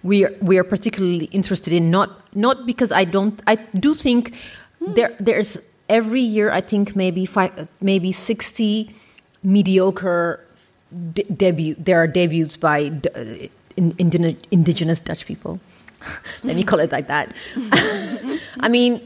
[0.03, 1.91] we are, we are particularly interested in.
[1.91, 3.43] Not not because I don't.
[3.47, 4.35] I do think
[4.79, 4.93] hmm.
[4.95, 6.51] there there's every year.
[6.51, 8.95] I think maybe five, maybe sixty
[9.43, 10.45] mediocre
[11.13, 11.75] de- debut.
[11.79, 15.61] There are debuts by d- uh, in, indigenous Dutch people.
[16.45, 17.35] Let me call it like that.
[18.61, 19.01] I mean,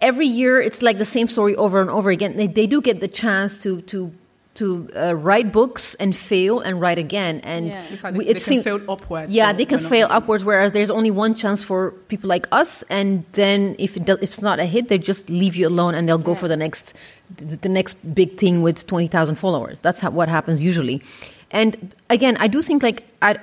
[0.00, 2.36] every year it's like the same story over and over again.
[2.36, 4.12] They, they do get the chance to to
[4.54, 7.84] to uh, write books and fail and write again and yeah.
[8.02, 11.34] like we, it can fail upwards yeah they can fail upwards whereas there's only one
[11.34, 14.98] chance for people like us and then if, it if it's not a hit they
[14.98, 16.38] just leave you alone and they'll go yeah.
[16.38, 16.92] for the next
[17.36, 21.02] the next big thing with 20,000 followers that's how, what happens usually
[21.50, 23.36] and again i do think like i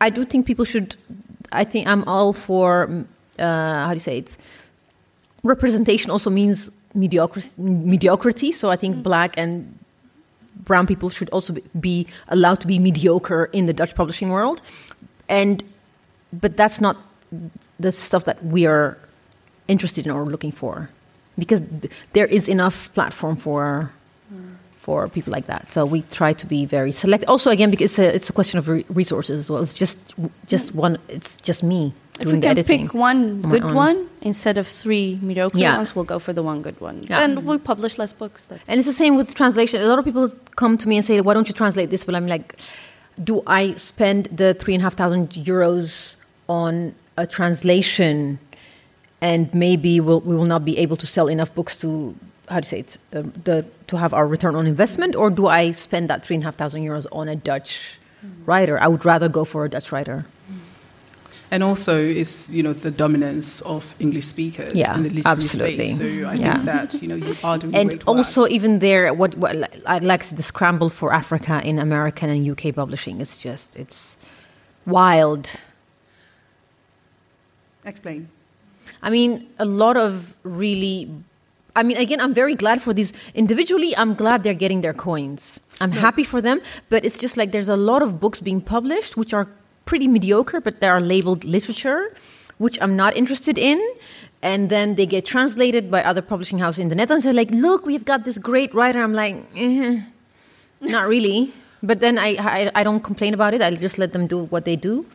[0.00, 0.96] i do think people should
[1.52, 2.88] i think i'm all for
[3.38, 4.38] uh, how do you say it
[5.42, 9.02] representation also means mediocrity mediocrity so i think mm.
[9.02, 9.78] black and
[10.56, 14.62] brown people should also be allowed to be mediocre in the Dutch publishing world.
[15.28, 15.62] And
[16.32, 16.96] but that's not
[17.80, 18.96] the stuff that we are
[19.68, 20.90] interested in or looking for,
[21.38, 23.90] because th- there is enough platform for
[24.78, 25.72] for people like that.
[25.72, 27.24] So we try to be very select.
[27.26, 29.62] Also, again, because it's a, it's a question of re- resources as well.
[29.62, 30.14] It's just
[30.46, 30.98] just one.
[31.08, 35.76] It's just me if we can pick one good one instead of three mediocre yeah.
[35.76, 37.02] ones, we'll go for the one good one.
[37.02, 37.20] Yeah.
[37.20, 38.46] And we publish less books.
[38.46, 39.82] That's and it's the same with translation.
[39.82, 42.14] A lot of people come to me and say, "Why don't you translate this?" But
[42.14, 42.56] I'm like,
[43.22, 46.16] "Do I spend the three and a half thousand euros
[46.48, 48.38] on a translation,
[49.20, 52.14] and maybe we'll, we will not be able to sell enough books to
[52.48, 55.72] how to say it, um, the, to have our return on investment, or do I
[55.72, 58.30] spend that three and a half thousand euros on a Dutch mm.
[58.46, 58.80] writer?
[58.80, 60.26] I would rather go for a Dutch writer."
[61.54, 65.92] And also is you know the dominance of English speakers yeah, in the literary absolutely.
[65.92, 65.98] space.
[65.98, 66.54] So I yeah.
[66.54, 68.50] think that you know you are doing and also work.
[68.50, 69.54] even there, what, what
[69.86, 73.20] I like to the scramble for Africa in American and UK publishing.
[73.20, 74.16] It's just it's
[74.84, 75.48] wild.
[77.84, 78.28] Explain.
[79.00, 81.08] I mean, a lot of really.
[81.76, 83.12] I mean, again, I'm very glad for these.
[83.32, 85.60] Individually, I'm glad they're getting their coins.
[85.80, 89.16] I'm happy for them, but it's just like there's a lot of books being published
[89.16, 89.48] which are
[89.84, 92.14] pretty mediocre, but they are labeled literature,
[92.58, 93.80] which I'm not interested in.
[94.54, 97.24] and then they get translated by other publishing houses in the Netherlands.
[97.24, 99.00] They're like, look, we've got this great writer.
[99.02, 100.02] I'm like, eh,
[100.80, 101.52] not really.
[101.82, 103.62] But then I, I, I don't complain about it.
[103.62, 105.06] I just let them do what they do.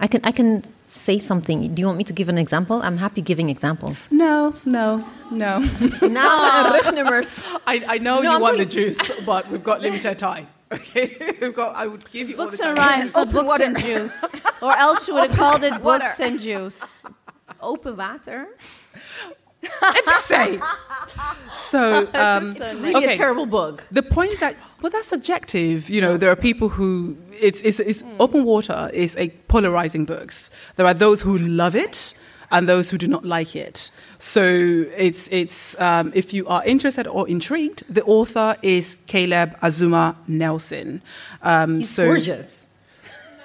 [0.00, 1.72] I can, I can say something.
[1.74, 2.80] Do you want me to give an example?
[2.82, 4.08] I'm happy giving examples.
[4.10, 5.58] No, no, no.
[6.02, 7.44] Now, rugnummers.
[7.66, 10.48] I, I know No, you I'm want the juice, but we've got limited time.
[10.72, 11.74] Okay, we've got.
[11.76, 13.00] I would give you Books all and time.
[13.00, 13.64] rhymes, not Open books water.
[13.64, 14.24] and juice.
[14.62, 16.04] Or else you would have called it water.
[16.04, 17.02] books and juice.
[17.60, 18.46] Open water.
[20.20, 20.58] say.
[21.54, 23.14] So, um, Really okay.
[23.14, 23.84] a terrible book.
[23.90, 25.88] The point that well, that's subjective.
[25.90, 30.50] You know, there are people who it's it's, it's open water is a polarizing books.
[30.76, 32.14] There are those who love it
[32.52, 33.90] and those who do not like it.
[34.18, 34.44] So
[34.96, 41.02] it's it's um, if you are interested or intrigued, the author is Caleb Azuma Nelson.
[41.42, 42.66] Um, He's so gorgeous.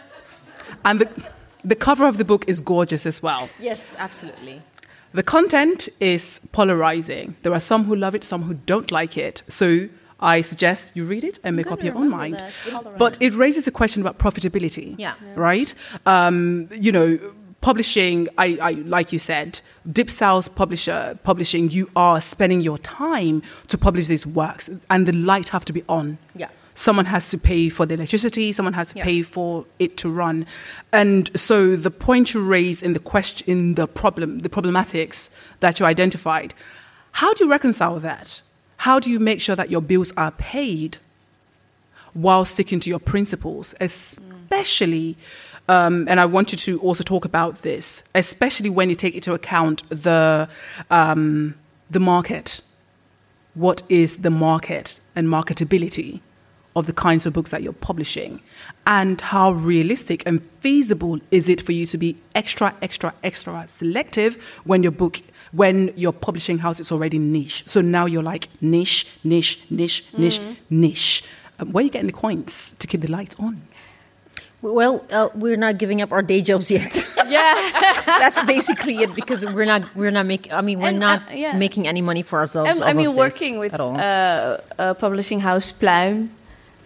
[0.86, 1.30] and the
[1.64, 3.50] the cover of the book is gorgeous as well.
[3.60, 4.62] Yes, absolutely.
[5.14, 7.36] The content is polarizing.
[7.42, 9.42] There are some who love it, some who don't like it.
[9.48, 9.88] So
[10.20, 12.44] I suggest you read it and make up your own mind.
[12.98, 14.96] But it raises a question about profitability.
[14.98, 15.14] Yeah.
[15.36, 15.74] Right?
[16.06, 17.20] Um, you know,
[17.62, 23.78] publishing, I, I, like you said, Dipsaus publisher, publishing, you are spending your time to
[23.78, 26.18] publish these works and the light have to be on.
[26.36, 26.50] Yeah.
[26.76, 29.04] Someone has to pay for the electricity, someone has to Yeah.
[29.04, 30.46] pay for it to run.
[30.94, 35.30] And so the point you raise in the question, in the problem, the problematics
[35.60, 36.54] that you identified,
[37.14, 38.44] how do you reconcile that?
[38.78, 40.98] How do you make sure that your bills are paid
[42.14, 43.86] while sticking to your principles, mm.
[43.86, 45.18] especially,
[45.68, 49.34] um, and I want you to also talk about this, especially when you take into
[49.34, 50.48] account the,
[50.90, 51.56] um,
[51.90, 52.62] the market.
[53.54, 56.22] What is the market and marketability
[56.76, 58.40] of the kinds of books that you're publishing?
[58.86, 64.36] And how realistic and feasible is it for you to be extra, extra, extra selective
[64.64, 65.20] when your book,
[65.52, 67.64] when your publishing house is already niche?
[67.66, 70.40] So now you're like niche, niche, niche, niche,
[70.70, 71.24] niche.
[71.60, 73.67] Um, where are you getting the coins to keep the lights on?
[74.62, 77.04] Well, uh, we're not giving up our day jobs yet.
[77.28, 77.72] Yeah.
[78.06, 80.54] That's basically it because we're not we're not making.
[80.54, 81.58] I mean, we're And, not uh, yeah.
[81.58, 82.80] making any money for ourselves.
[82.80, 86.30] Um, I mean, working with uh, a publishing house, Pluim,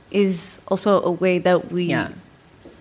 [0.09, 2.09] is also a way that we, Yeah.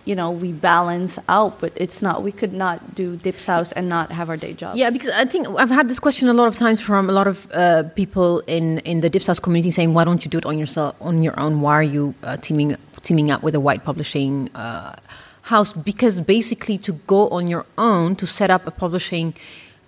[0.05, 1.61] you know, we balance out.
[1.61, 2.23] But it's not.
[2.23, 4.79] We could not do Dipsaus and not have our day jobs.
[4.79, 7.27] Yeah, because I think I've had this question a lot of times from a lot
[7.27, 10.57] of uh, people in, in the Dipsaus community saying, "Why don't you do it on
[10.57, 11.61] yourself on your own?
[11.61, 14.95] Why are you uh, teaming teaming up with a white publishing uh,
[15.43, 19.33] house?" Because basically, to go on your own to set up a publishing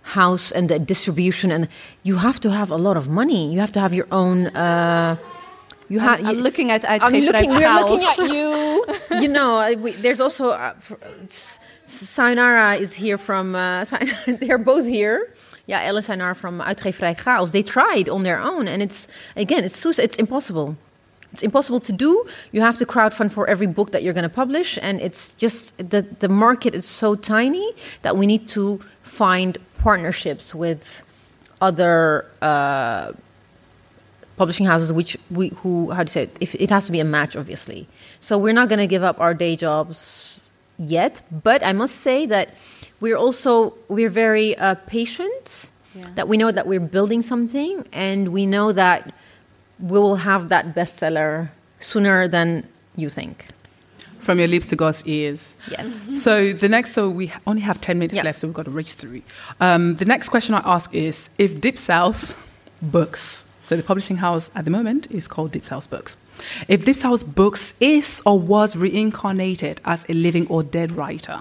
[0.04, 1.68] house and the distribution, and
[2.04, 3.52] you have to have a lot of money.
[3.54, 4.48] You have to have your own.
[4.48, 5.18] Uh,
[5.90, 6.20] you have.
[6.20, 7.50] I'm, I'm looking at I'm looking.
[7.50, 8.18] We're House.
[8.18, 8.86] looking at you.
[9.22, 10.96] you know, we, there's also uh, fr-
[11.26, 13.56] S- Sayonara is here from.
[13.56, 13.86] Uh,
[14.28, 15.34] they're both here.
[15.66, 17.52] Yeah, Ellen and from Uitgeverij Chaos.
[17.52, 19.86] They tried on their own, and it's again, it's.
[19.86, 20.76] It's impossible.
[21.34, 22.26] It's impossible to do.
[22.52, 25.76] You have to crowdfund for every book that you're going to publish, and it's just
[25.78, 27.68] the the market is so tiny
[28.04, 31.02] that we need to find partnerships with
[31.60, 32.26] other.
[32.42, 33.14] Uh,
[34.36, 36.38] publishing houses which we who how do you say it?
[36.42, 37.88] If it has to be a match obviously
[38.20, 42.26] so we're not going to give up our day jobs yet but i must say
[42.26, 42.50] that
[43.00, 46.08] we're also we're very uh, patient Yeah.
[46.16, 49.14] that we know that we're building something and we know that
[49.80, 51.50] we will have that bestseller
[51.80, 52.64] sooner than
[52.96, 53.48] you think
[54.20, 55.54] From your lips to God's ears.
[55.70, 55.88] yes
[56.24, 58.24] So the next, so we only have 10 minutes Yeah.
[58.24, 59.22] left, so we've got to reach through.
[59.60, 62.36] Um, the next question I ask is if Dipsaus
[62.82, 66.16] Books, so the publishing house at the moment is called Dipsaus Books.
[66.68, 71.40] If Dipsaus Books is or was reincarnated as a living or dead writer,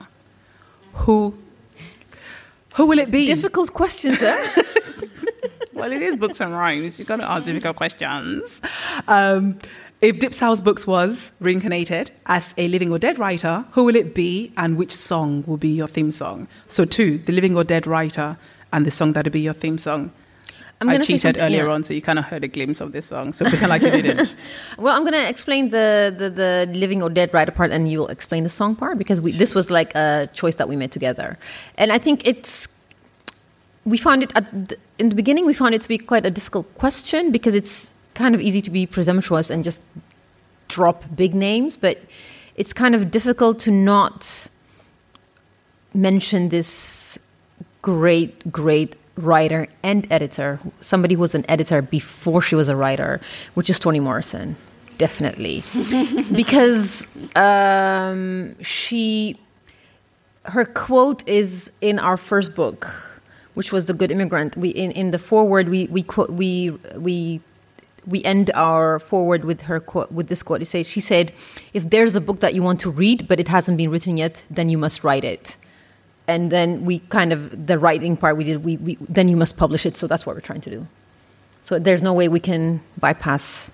[1.05, 1.35] who
[2.75, 3.27] who will it be?
[3.27, 4.63] difficult questions huh?
[5.83, 7.01] well, it is books and rhymes.
[7.01, 8.61] You've got to ask difficult questions.
[9.09, 9.59] Um,
[10.01, 14.53] if Dipsaus Books was reincarnated as a living or dead writer, who will it be
[14.57, 16.47] and which song will be your theme song?
[16.69, 18.39] So, two, the living or dead writer
[18.73, 20.13] and the song that will be your theme song.
[20.81, 21.73] I'm I gonna cheated earlier yeah.
[21.73, 23.33] on, so you kind of heard a glimpse of this song.
[23.33, 24.37] So pretend like you didn't.
[24.79, 28.09] Well, I'm going to explain the, the, the living or dead writer part, and you'll
[28.09, 31.39] explain the song part because we, this was like a choice that we made together.
[31.77, 32.67] And I think it's
[33.85, 35.47] we found it at the, in the beginning.
[35.47, 38.71] We found it to be quite a difficult question because it's kind of easy to
[38.71, 39.81] be presumptuous and just
[40.69, 41.99] drop big names, but
[42.57, 44.49] it's kind of difficult to not
[45.95, 47.19] mention this
[47.83, 53.21] great, great writer and editor, somebody who was an editor before she was a writer,
[53.55, 54.57] which is Toni Morrison,
[54.99, 55.63] definitely,
[56.33, 57.07] because
[57.37, 59.39] um, she,
[60.45, 62.89] her quote is in our first book,
[63.55, 64.57] which was the Good Immigrant.
[64.57, 67.41] We in, in the foreword we we quote we we
[68.07, 70.63] we end our forward with her quote with this quote.
[70.63, 71.33] It she said,
[71.73, 74.45] "If there's a book that you want to read but it hasn't been written yet,
[74.51, 75.57] then you must write it."
[76.29, 78.65] And then we kind of the writing part we did.
[78.65, 79.97] We, we then you must publish it.
[79.97, 80.87] So that's what we're trying to do.
[81.63, 83.71] So there's no way we can bypass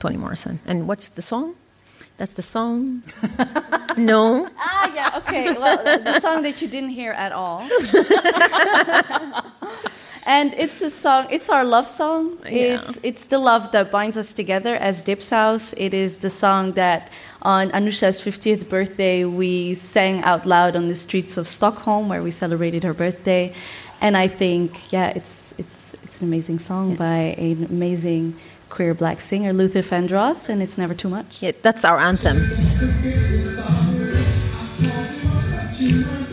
[0.00, 0.60] Toni Morrison.
[0.66, 1.54] And what's the song?
[2.18, 3.02] That's the song.
[3.98, 4.48] no.
[4.58, 5.52] Ah, yeah, okay.
[5.52, 7.60] Well, the song that you didn't hear at all.
[10.26, 12.38] and it's a song, it's our love song.
[12.44, 12.80] Yeah.
[12.80, 15.74] It's, it's the love that binds us together as Dipsaus.
[15.76, 17.10] It is the song that
[17.42, 22.30] on Anusha's 50th birthday we sang out loud on the streets of Stockholm where we
[22.30, 23.52] celebrated her birthday.
[24.00, 28.36] And I think, yeah, it's, it's, it's an amazing song by an amazing
[28.76, 31.42] queer black singer, Luther Vandross, and it's never too much.
[31.42, 32.36] Yeah, that's our anthem.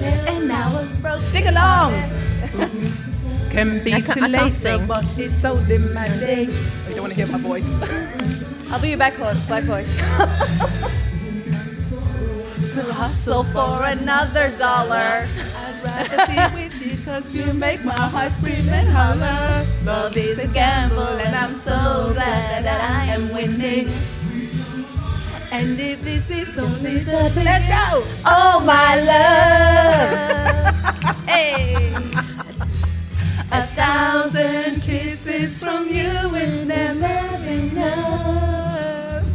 [0.04, 1.24] And now it's broke.
[1.32, 1.94] Sing along.
[3.50, 4.88] Can be I can't- too I can't late, the sing.
[4.88, 6.50] boss is so demanding.
[6.52, 7.70] Oh, you don't want to hear my voice.
[8.72, 9.40] I'll be your back voice.
[9.48, 9.88] Back voice.
[12.74, 15.28] to hustle for another dollar.
[15.30, 16.63] I'd rather be with
[17.14, 19.66] you because You make my heart scream and holler.
[19.86, 23.90] Love is a gamble, and I'm so glad that I am winning.
[25.52, 27.46] And if this is only the beginning.
[27.46, 28.04] Let's go!
[28.26, 30.76] Oh, my love.
[31.28, 31.94] hey.
[33.52, 39.28] A thousand kisses from you is never enough.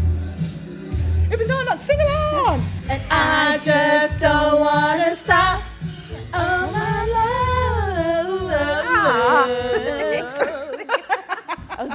[1.31, 2.65] If you know not, sing along!
[2.89, 5.68] And I just don't want to stop.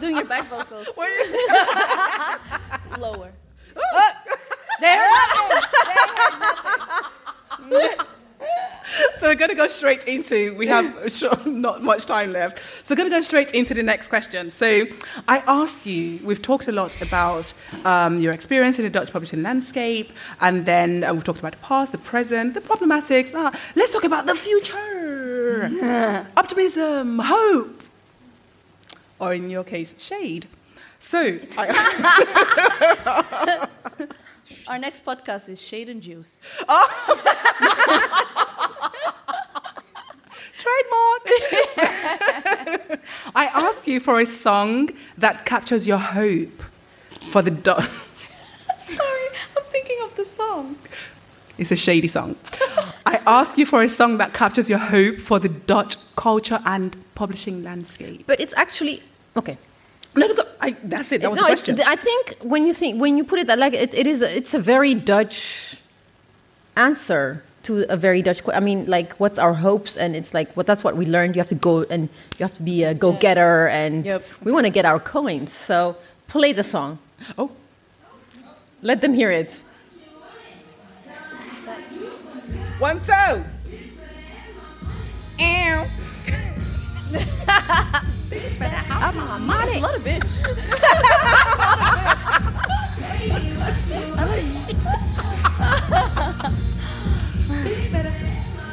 [0.04, 0.88] Doing your back vocals.
[3.00, 3.32] Lower.
[4.82, 5.08] There
[9.18, 12.60] So we're going to go straight into, we have short, not much time left.
[12.86, 14.52] So we're going to go straight into the next question.
[14.52, 14.84] So
[15.30, 17.54] I asked you, we've talked a lot about
[17.86, 21.58] um, your experience in the Dutch publishing landscape, and then uh, we've talked about the
[21.60, 23.32] past, the present, the problematics.
[23.34, 25.72] Ah, let's talk about the future.
[26.36, 27.83] Optimism, hope,
[29.24, 30.48] or in your case, shade.
[31.00, 31.68] So, I,
[34.68, 36.40] Our next podcast is Shade and Juice.
[36.68, 37.20] Oh.
[40.58, 41.24] Trademark.
[43.36, 46.64] I asked you for a song that captures your hope
[47.32, 47.84] for the Dutch.
[48.78, 50.78] Sorry, I'm thinking of the song.
[51.58, 52.36] It's a shady song.
[53.06, 56.96] I asked you for a song that captures your hope for the Dutch culture and
[57.16, 58.24] publishing landscape.
[58.26, 59.04] But it's actually
[59.38, 59.58] okay.
[60.16, 61.22] No, no, no, I, that's it.
[61.22, 61.82] That was no, the question.
[61.82, 64.30] I think when you think when you put it that like it, it is a,
[64.38, 65.76] it's a very Dutch
[66.76, 68.42] answer to a very Dutch.
[68.54, 71.36] I mean, like what's our hopes, and it's like what that's what we learned.
[71.36, 74.24] You have to go and you have to be a go getter, and Yep.
[74.44, 75.52] we want to get our coins.
[75.52, 75.96] So
[76.28, 77.00] play the song.
[77.38, 77.50] oh,
[78.84, 79.64] Let them hear it.
[82.80, 83.44] one, two.
[88.34, 88.50] Ew.
[88.50, 90.30] That's a lot of bitch.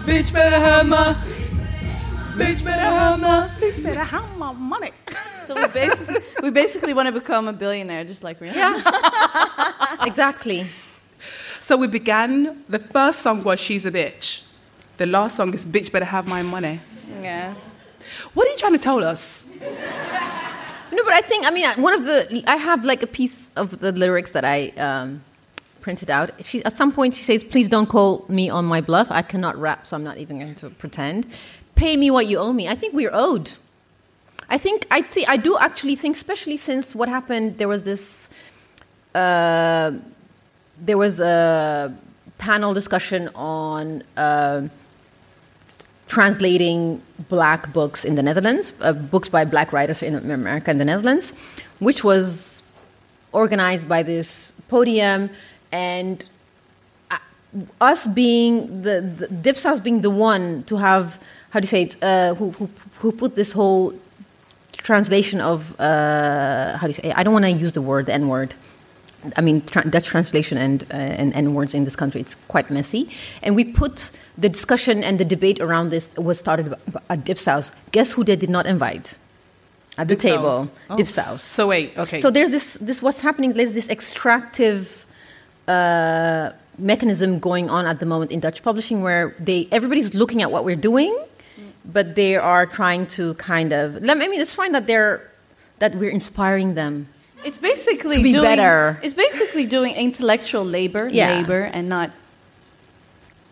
[0.07, 1.13] Bitch better have my.
[1.13, 1.19] Money.
[2.37, 3.51] Bitch better have my.
[3.61, 4.93] Bitch better have my money.
[5.45, 8.55] So we basically, we basically want to become a billionaire, just like Rihanna.
[8.55, 10.67] Yeah, exactly.
[11.61, 12.65] So we began.
[12.69, 14.43] The first song was "She's a Bitch."
[14.97, 16.81] The last song is "Bitch Better Have My Money."
[17.21, 17.55] Yeah.
[18.35, 19.47] What are you trying to tell us?
[20.93, 23.79] No, but I think I mean one of the I have like a piece of
[23.79, 25.23] the lyrics that I um,
[25.81, 26.31] printed out.
[26.45, 29.09] She at some point she says, "Please don't call me on my bluff.
[29.11, 31.27] I cannot rap, so I'm not even going to pretend.
[31.77, 32.69] Pay me what you owe me.
[32.69, 33.53] I think we're owed.
[34.49, 37.59] I think I thi- I do actually think, especially since what happened.
[37.59, 38.29] There was this.
[39.15, 39.93] Uh,
[40.81, 41.97] there was a
[42.39, 44.03] panel discussion on.
[44.17, 44.69] Uh,
[46.11, 50.85] translating black books in the Netherlands, uh, books by black writers in America and the
[50.85, 51.33] Netherlands,
[51.79, 52.63] which was
[53.33, 55.31] organized by this podium
[55.71, 56.29] and
[57.13, 57.19] uh,
[57.81, 59.01] us being the,
[59.31, 61.19] the being the one to have
[61.51, 63.95] how do you say it uh, who, who who put this whole
[64.73, 68.15] translation of uh, how do you say I don't want to use the word the
[68.15, 68.55] N word
[69.37, 72.71] I mean, tra- Dutch translation and, uh, and, and words in this country, it's quite
[72.71, 73.09] messy.
[73.43, 76.75] And we put the discussion and the debate around this was started
[77.09, 77.71] at Dipsaus.
[77.93, 79.17] Guess who they did not invite
[79.99, 80.21] at the Dipsaus.
[80.21, 80.71] table?
[80.89, 80.97] Oh.
[80.97, 81.41] Dipsaus.
[81.41, 82.21] So wait, okay.
[82.21, 85.05] So there's this, this what's happening, there's this extractive
[85.69, 90.51] uh, mechanism going on at the moment in Dutch publishing where they, everybody's looking at
[90.51, 91.17] what we're doing
[91.85, 93.97] but they are trying to kind of.
[94.09, 95.31] I mean, it's fine that they're
[95.79, 97.09] that we're inspiring them.
[97.45, 98.99] It's basically To be doing, better.
[99.03, 101.39] It's basically doing intellectual labor, Yeah.
[101.39, 102.11] labor, and not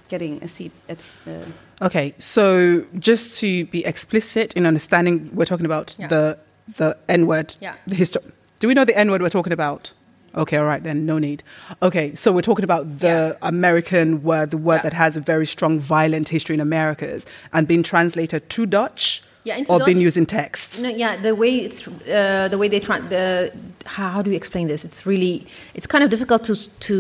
[0.09, 1.47] getting a seat at the.
[1.81, 6.09] Okay, so just to be explicit in understanding, we're talking about Yeah.
[6.09, 6.39] the
[6.77, 7.57] the N word.
[7.61, 7.75] Yeah.
[7.87, 8.23] The histo-
[8.61, 9.93] Do we know the N word we're talking about?
[10.37, 11.43] Okay, all right then, no need.
[11.83, 14.83] Okay, so we're talking about the American word, the word Yeah.
[14.83, 17.25] that has a very strong violent history in Americas
[17.55, 20.09] and being translated to Dutch Yeah, into or being Dutch.
[20.09, 20.83] used in texts.
[20.83, 23.51] No, yeah, the way it's uh, the way they try the
[23.95, 24.85] how, how do you explain this?
[24.85, 25.47] It's really
[25.77, 26.55] it's kind of difficult to
[26.89, 26.95] to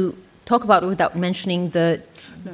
[0.47, 2.01] talk about it without mentioning the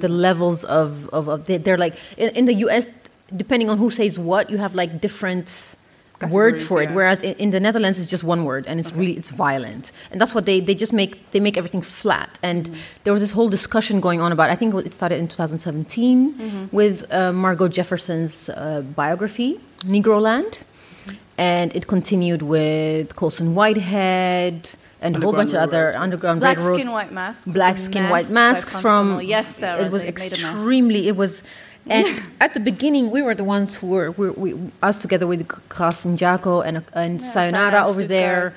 [0.04, 2.86] the levels of of, of they, they're like in, in the U.S.
[3.34, 5.48] Depending on who says what, you have like different
[6.30, 6.90] words Categories, for it.
[6.94, 10.20] Whereas in, in the Netherlands, it's just one word, and it's really it's violent, and
[10.20, 12.30] that's what they they just make they make everything flat.
[12.42, 12.70] And
[13.04, 14.50] there was this whole discussion going on about.
[14.50, 20.62] I think it started in 2017 with uh, Margo Jefferson's uh, biography, Negroland,
[21.38, 24.70] and it continued with Colson Whitehead
[25.00, 26.02] and a whole bunch of other Railroad.
[26.02, 27.46] underground Black Railroad- skin, white mask.
[27.46, 29.84] was black skin mess white masks from Yes, Sarah.
[29.84, 30.54] it was they made a mess.
[30.54, 31.42] extremely it was
[31.86, 34.48] and at the beginning we were the ones who were we, we,
[34.82, 38.52] us together with Kras and Jaco and, and Yeah, Sayonara over there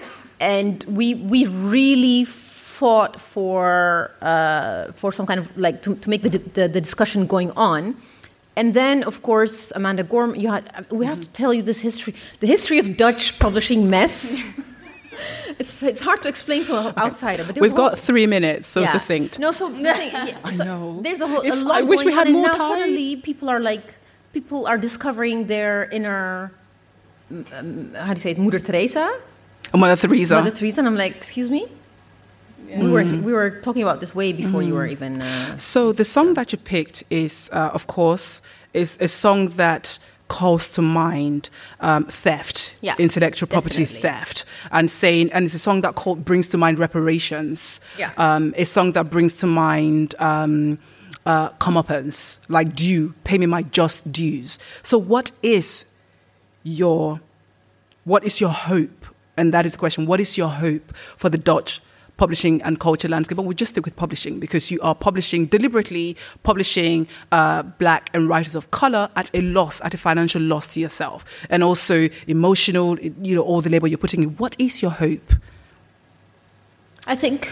[0.00, 0.06] yeah.
[0.54, 6.22] and we we really fought for uh, for some kind of like to, to make
[6.22, 7.96] the, the the discussion going on.
[8.58, 12.12] And then, of course, Amanda Gorm, you had, we have to tell you this history,
[12.40, 14.42] the history of Dutch publishing mess.
[15.60, 18.80] it's, it's hard to explain to an outsider, but We've whole- got three minutes, so
[18.80, 18.90] yeah.
[18.92, 19.38] succinct.
[19.38, 21.00] No, so, yeah, so know.
[21.02, 22.58] there's a whole If- a lot I wish going we had on, and more now
[22.58, 22.80] time.
[22.80, 23.94] suddenly people are like
[24.32, 26.50] people are discovering their inner
[27.30, 29.06] um, how do you say it, Mother Teresa,
[29.74, 30.34] Mother Teresa.
[30.34, 31.66] Mother Teresa, and I'm like, excuse me.
[32.76, 35.22] We were we were talking about this way before you were even.
[35.22, 38.42] Uh, So the song that you picked is, uh, of course,
[38.74, 39.98] is a song that
[40.28, 41.48] calls to mind
[41.80, 44.02] um, theft, Yeah, intellectual property definitely.
[44.02, 47.80] theft, and saying, and it's a song that call, brings to mind reparations.
[47.98, 48.10] Yeah.
[48.18, 50.14] Um, a song that brings to mind.
[50.18, 50.78] Um,
[51.26, 54.58] uh, comeuppance, like due, pay me my just dues.
[54.82, 55.84] So, what is
[56.62, 57.20] your,
[58.04, 59.04] what is your hope?
[59.36, 60.06] And that is the question.
[60.06, 61.82] What is your hope for the Dutch
[62.18, 63.36] publishing and culture landscape?
[63.36, 68.28] But we'll just stick with publishing because you are publishing deliberately, publishing uh, black and
[68.28, 72.98] writers of color at a loss, at a financial loss to yourself, and also emotional.
[73.00, 74.36] You know all the labor you're putting in.
[74.36, 75.32] What is your hope?
[77.06, 77.48] I think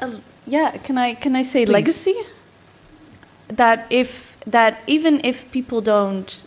[0.00, 2.14] Uh, yeah, can I can I say legacy?
[3.48, 6.44] That if that even if people don't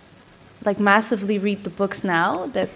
[0.65, 2.69] like massively read the books now, that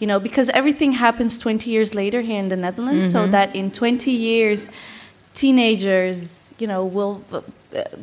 [0.00, 3.70] you know because everything happens 20 years later here in the Netherlands, so that in
[3.70, 4.70] 20 years,
[5.34, 7.40] teenagers you know will uh,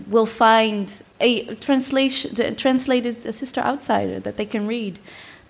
[0.08, 5.00] will find a translation translated a sister outsider that they can read.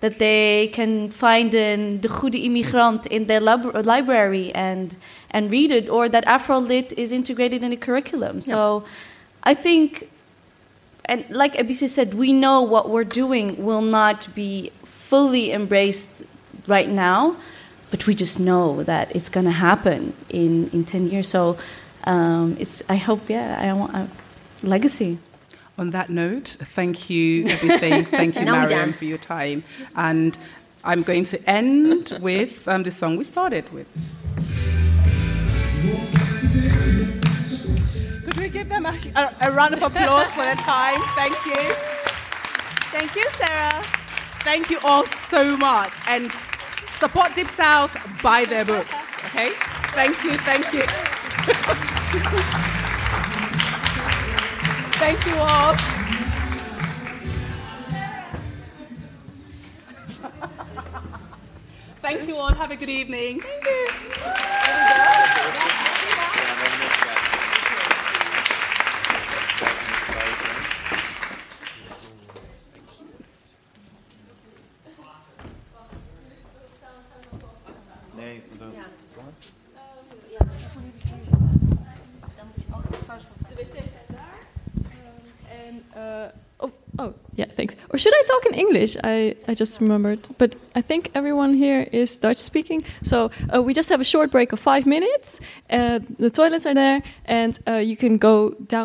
[0.00, 4.96] That they can find in the Goede Immigrant in their lab- library and
[5.30, 8.40] and read it, or that Afro Lit is integrated in the curriculum.
[8.40, 8.84] So,
[9.44, 10.10] I think,
[11.04, 16.24] and like Abise said, we know what we're doing will not be fully embraced
[16.66, 17.36] right now,
[17.90, 21.28] but we just know that it's going to happen in in ten years.
[21.28, 21.58] So,
[22.04, 22.82] um, it's.
[22.88, 24.08] I hope, yeah, I want a
[24.62, 25.18] legacy.
[25.78, 29.64] On that note, thank you, Ebise, thank you, Now Mariam, for your time.
[29.96, 30.36] And
[30.84, 33.86] I'm going to end with um, the song we started with.
[38.24, 41.00] Could we give them a, a, a round of applause for their time?
[41.14, 41.62] Thank you.
[42.92, 43.82] Thank you, Sarah.
[44.40, 45.94] Thank you all so much.
[46.06, 46.30] And
[47.02, 47.90] support Dipsaus,
[48.22, 48.94] buy their books,
[49.24, 49.50] okay?
[49.90, 50.82] Thank you, thank you.
[55.02, 55.74] thank you all.
[62.02, 62.52] Thank you all.
[62.52, 63.40] Have a good evening.
[63.40, 63.64] Thank
[65.96, 66.01] you.
[86.02, 86.30] Uh,
[86.60, 87.76] oh, oh, yeah, thanks.
[87.90, 88.96] Or should I talk in English?
[89.04, 90.28] I, I just remembered.
[90.38, 92.84] But I think everyone here is Dutch speaking.
[93.02, 95.40] So uh, we just have a short break of five minutes.
[95.70, 98.80] Uh, the toilets are there, and uh, you can go down.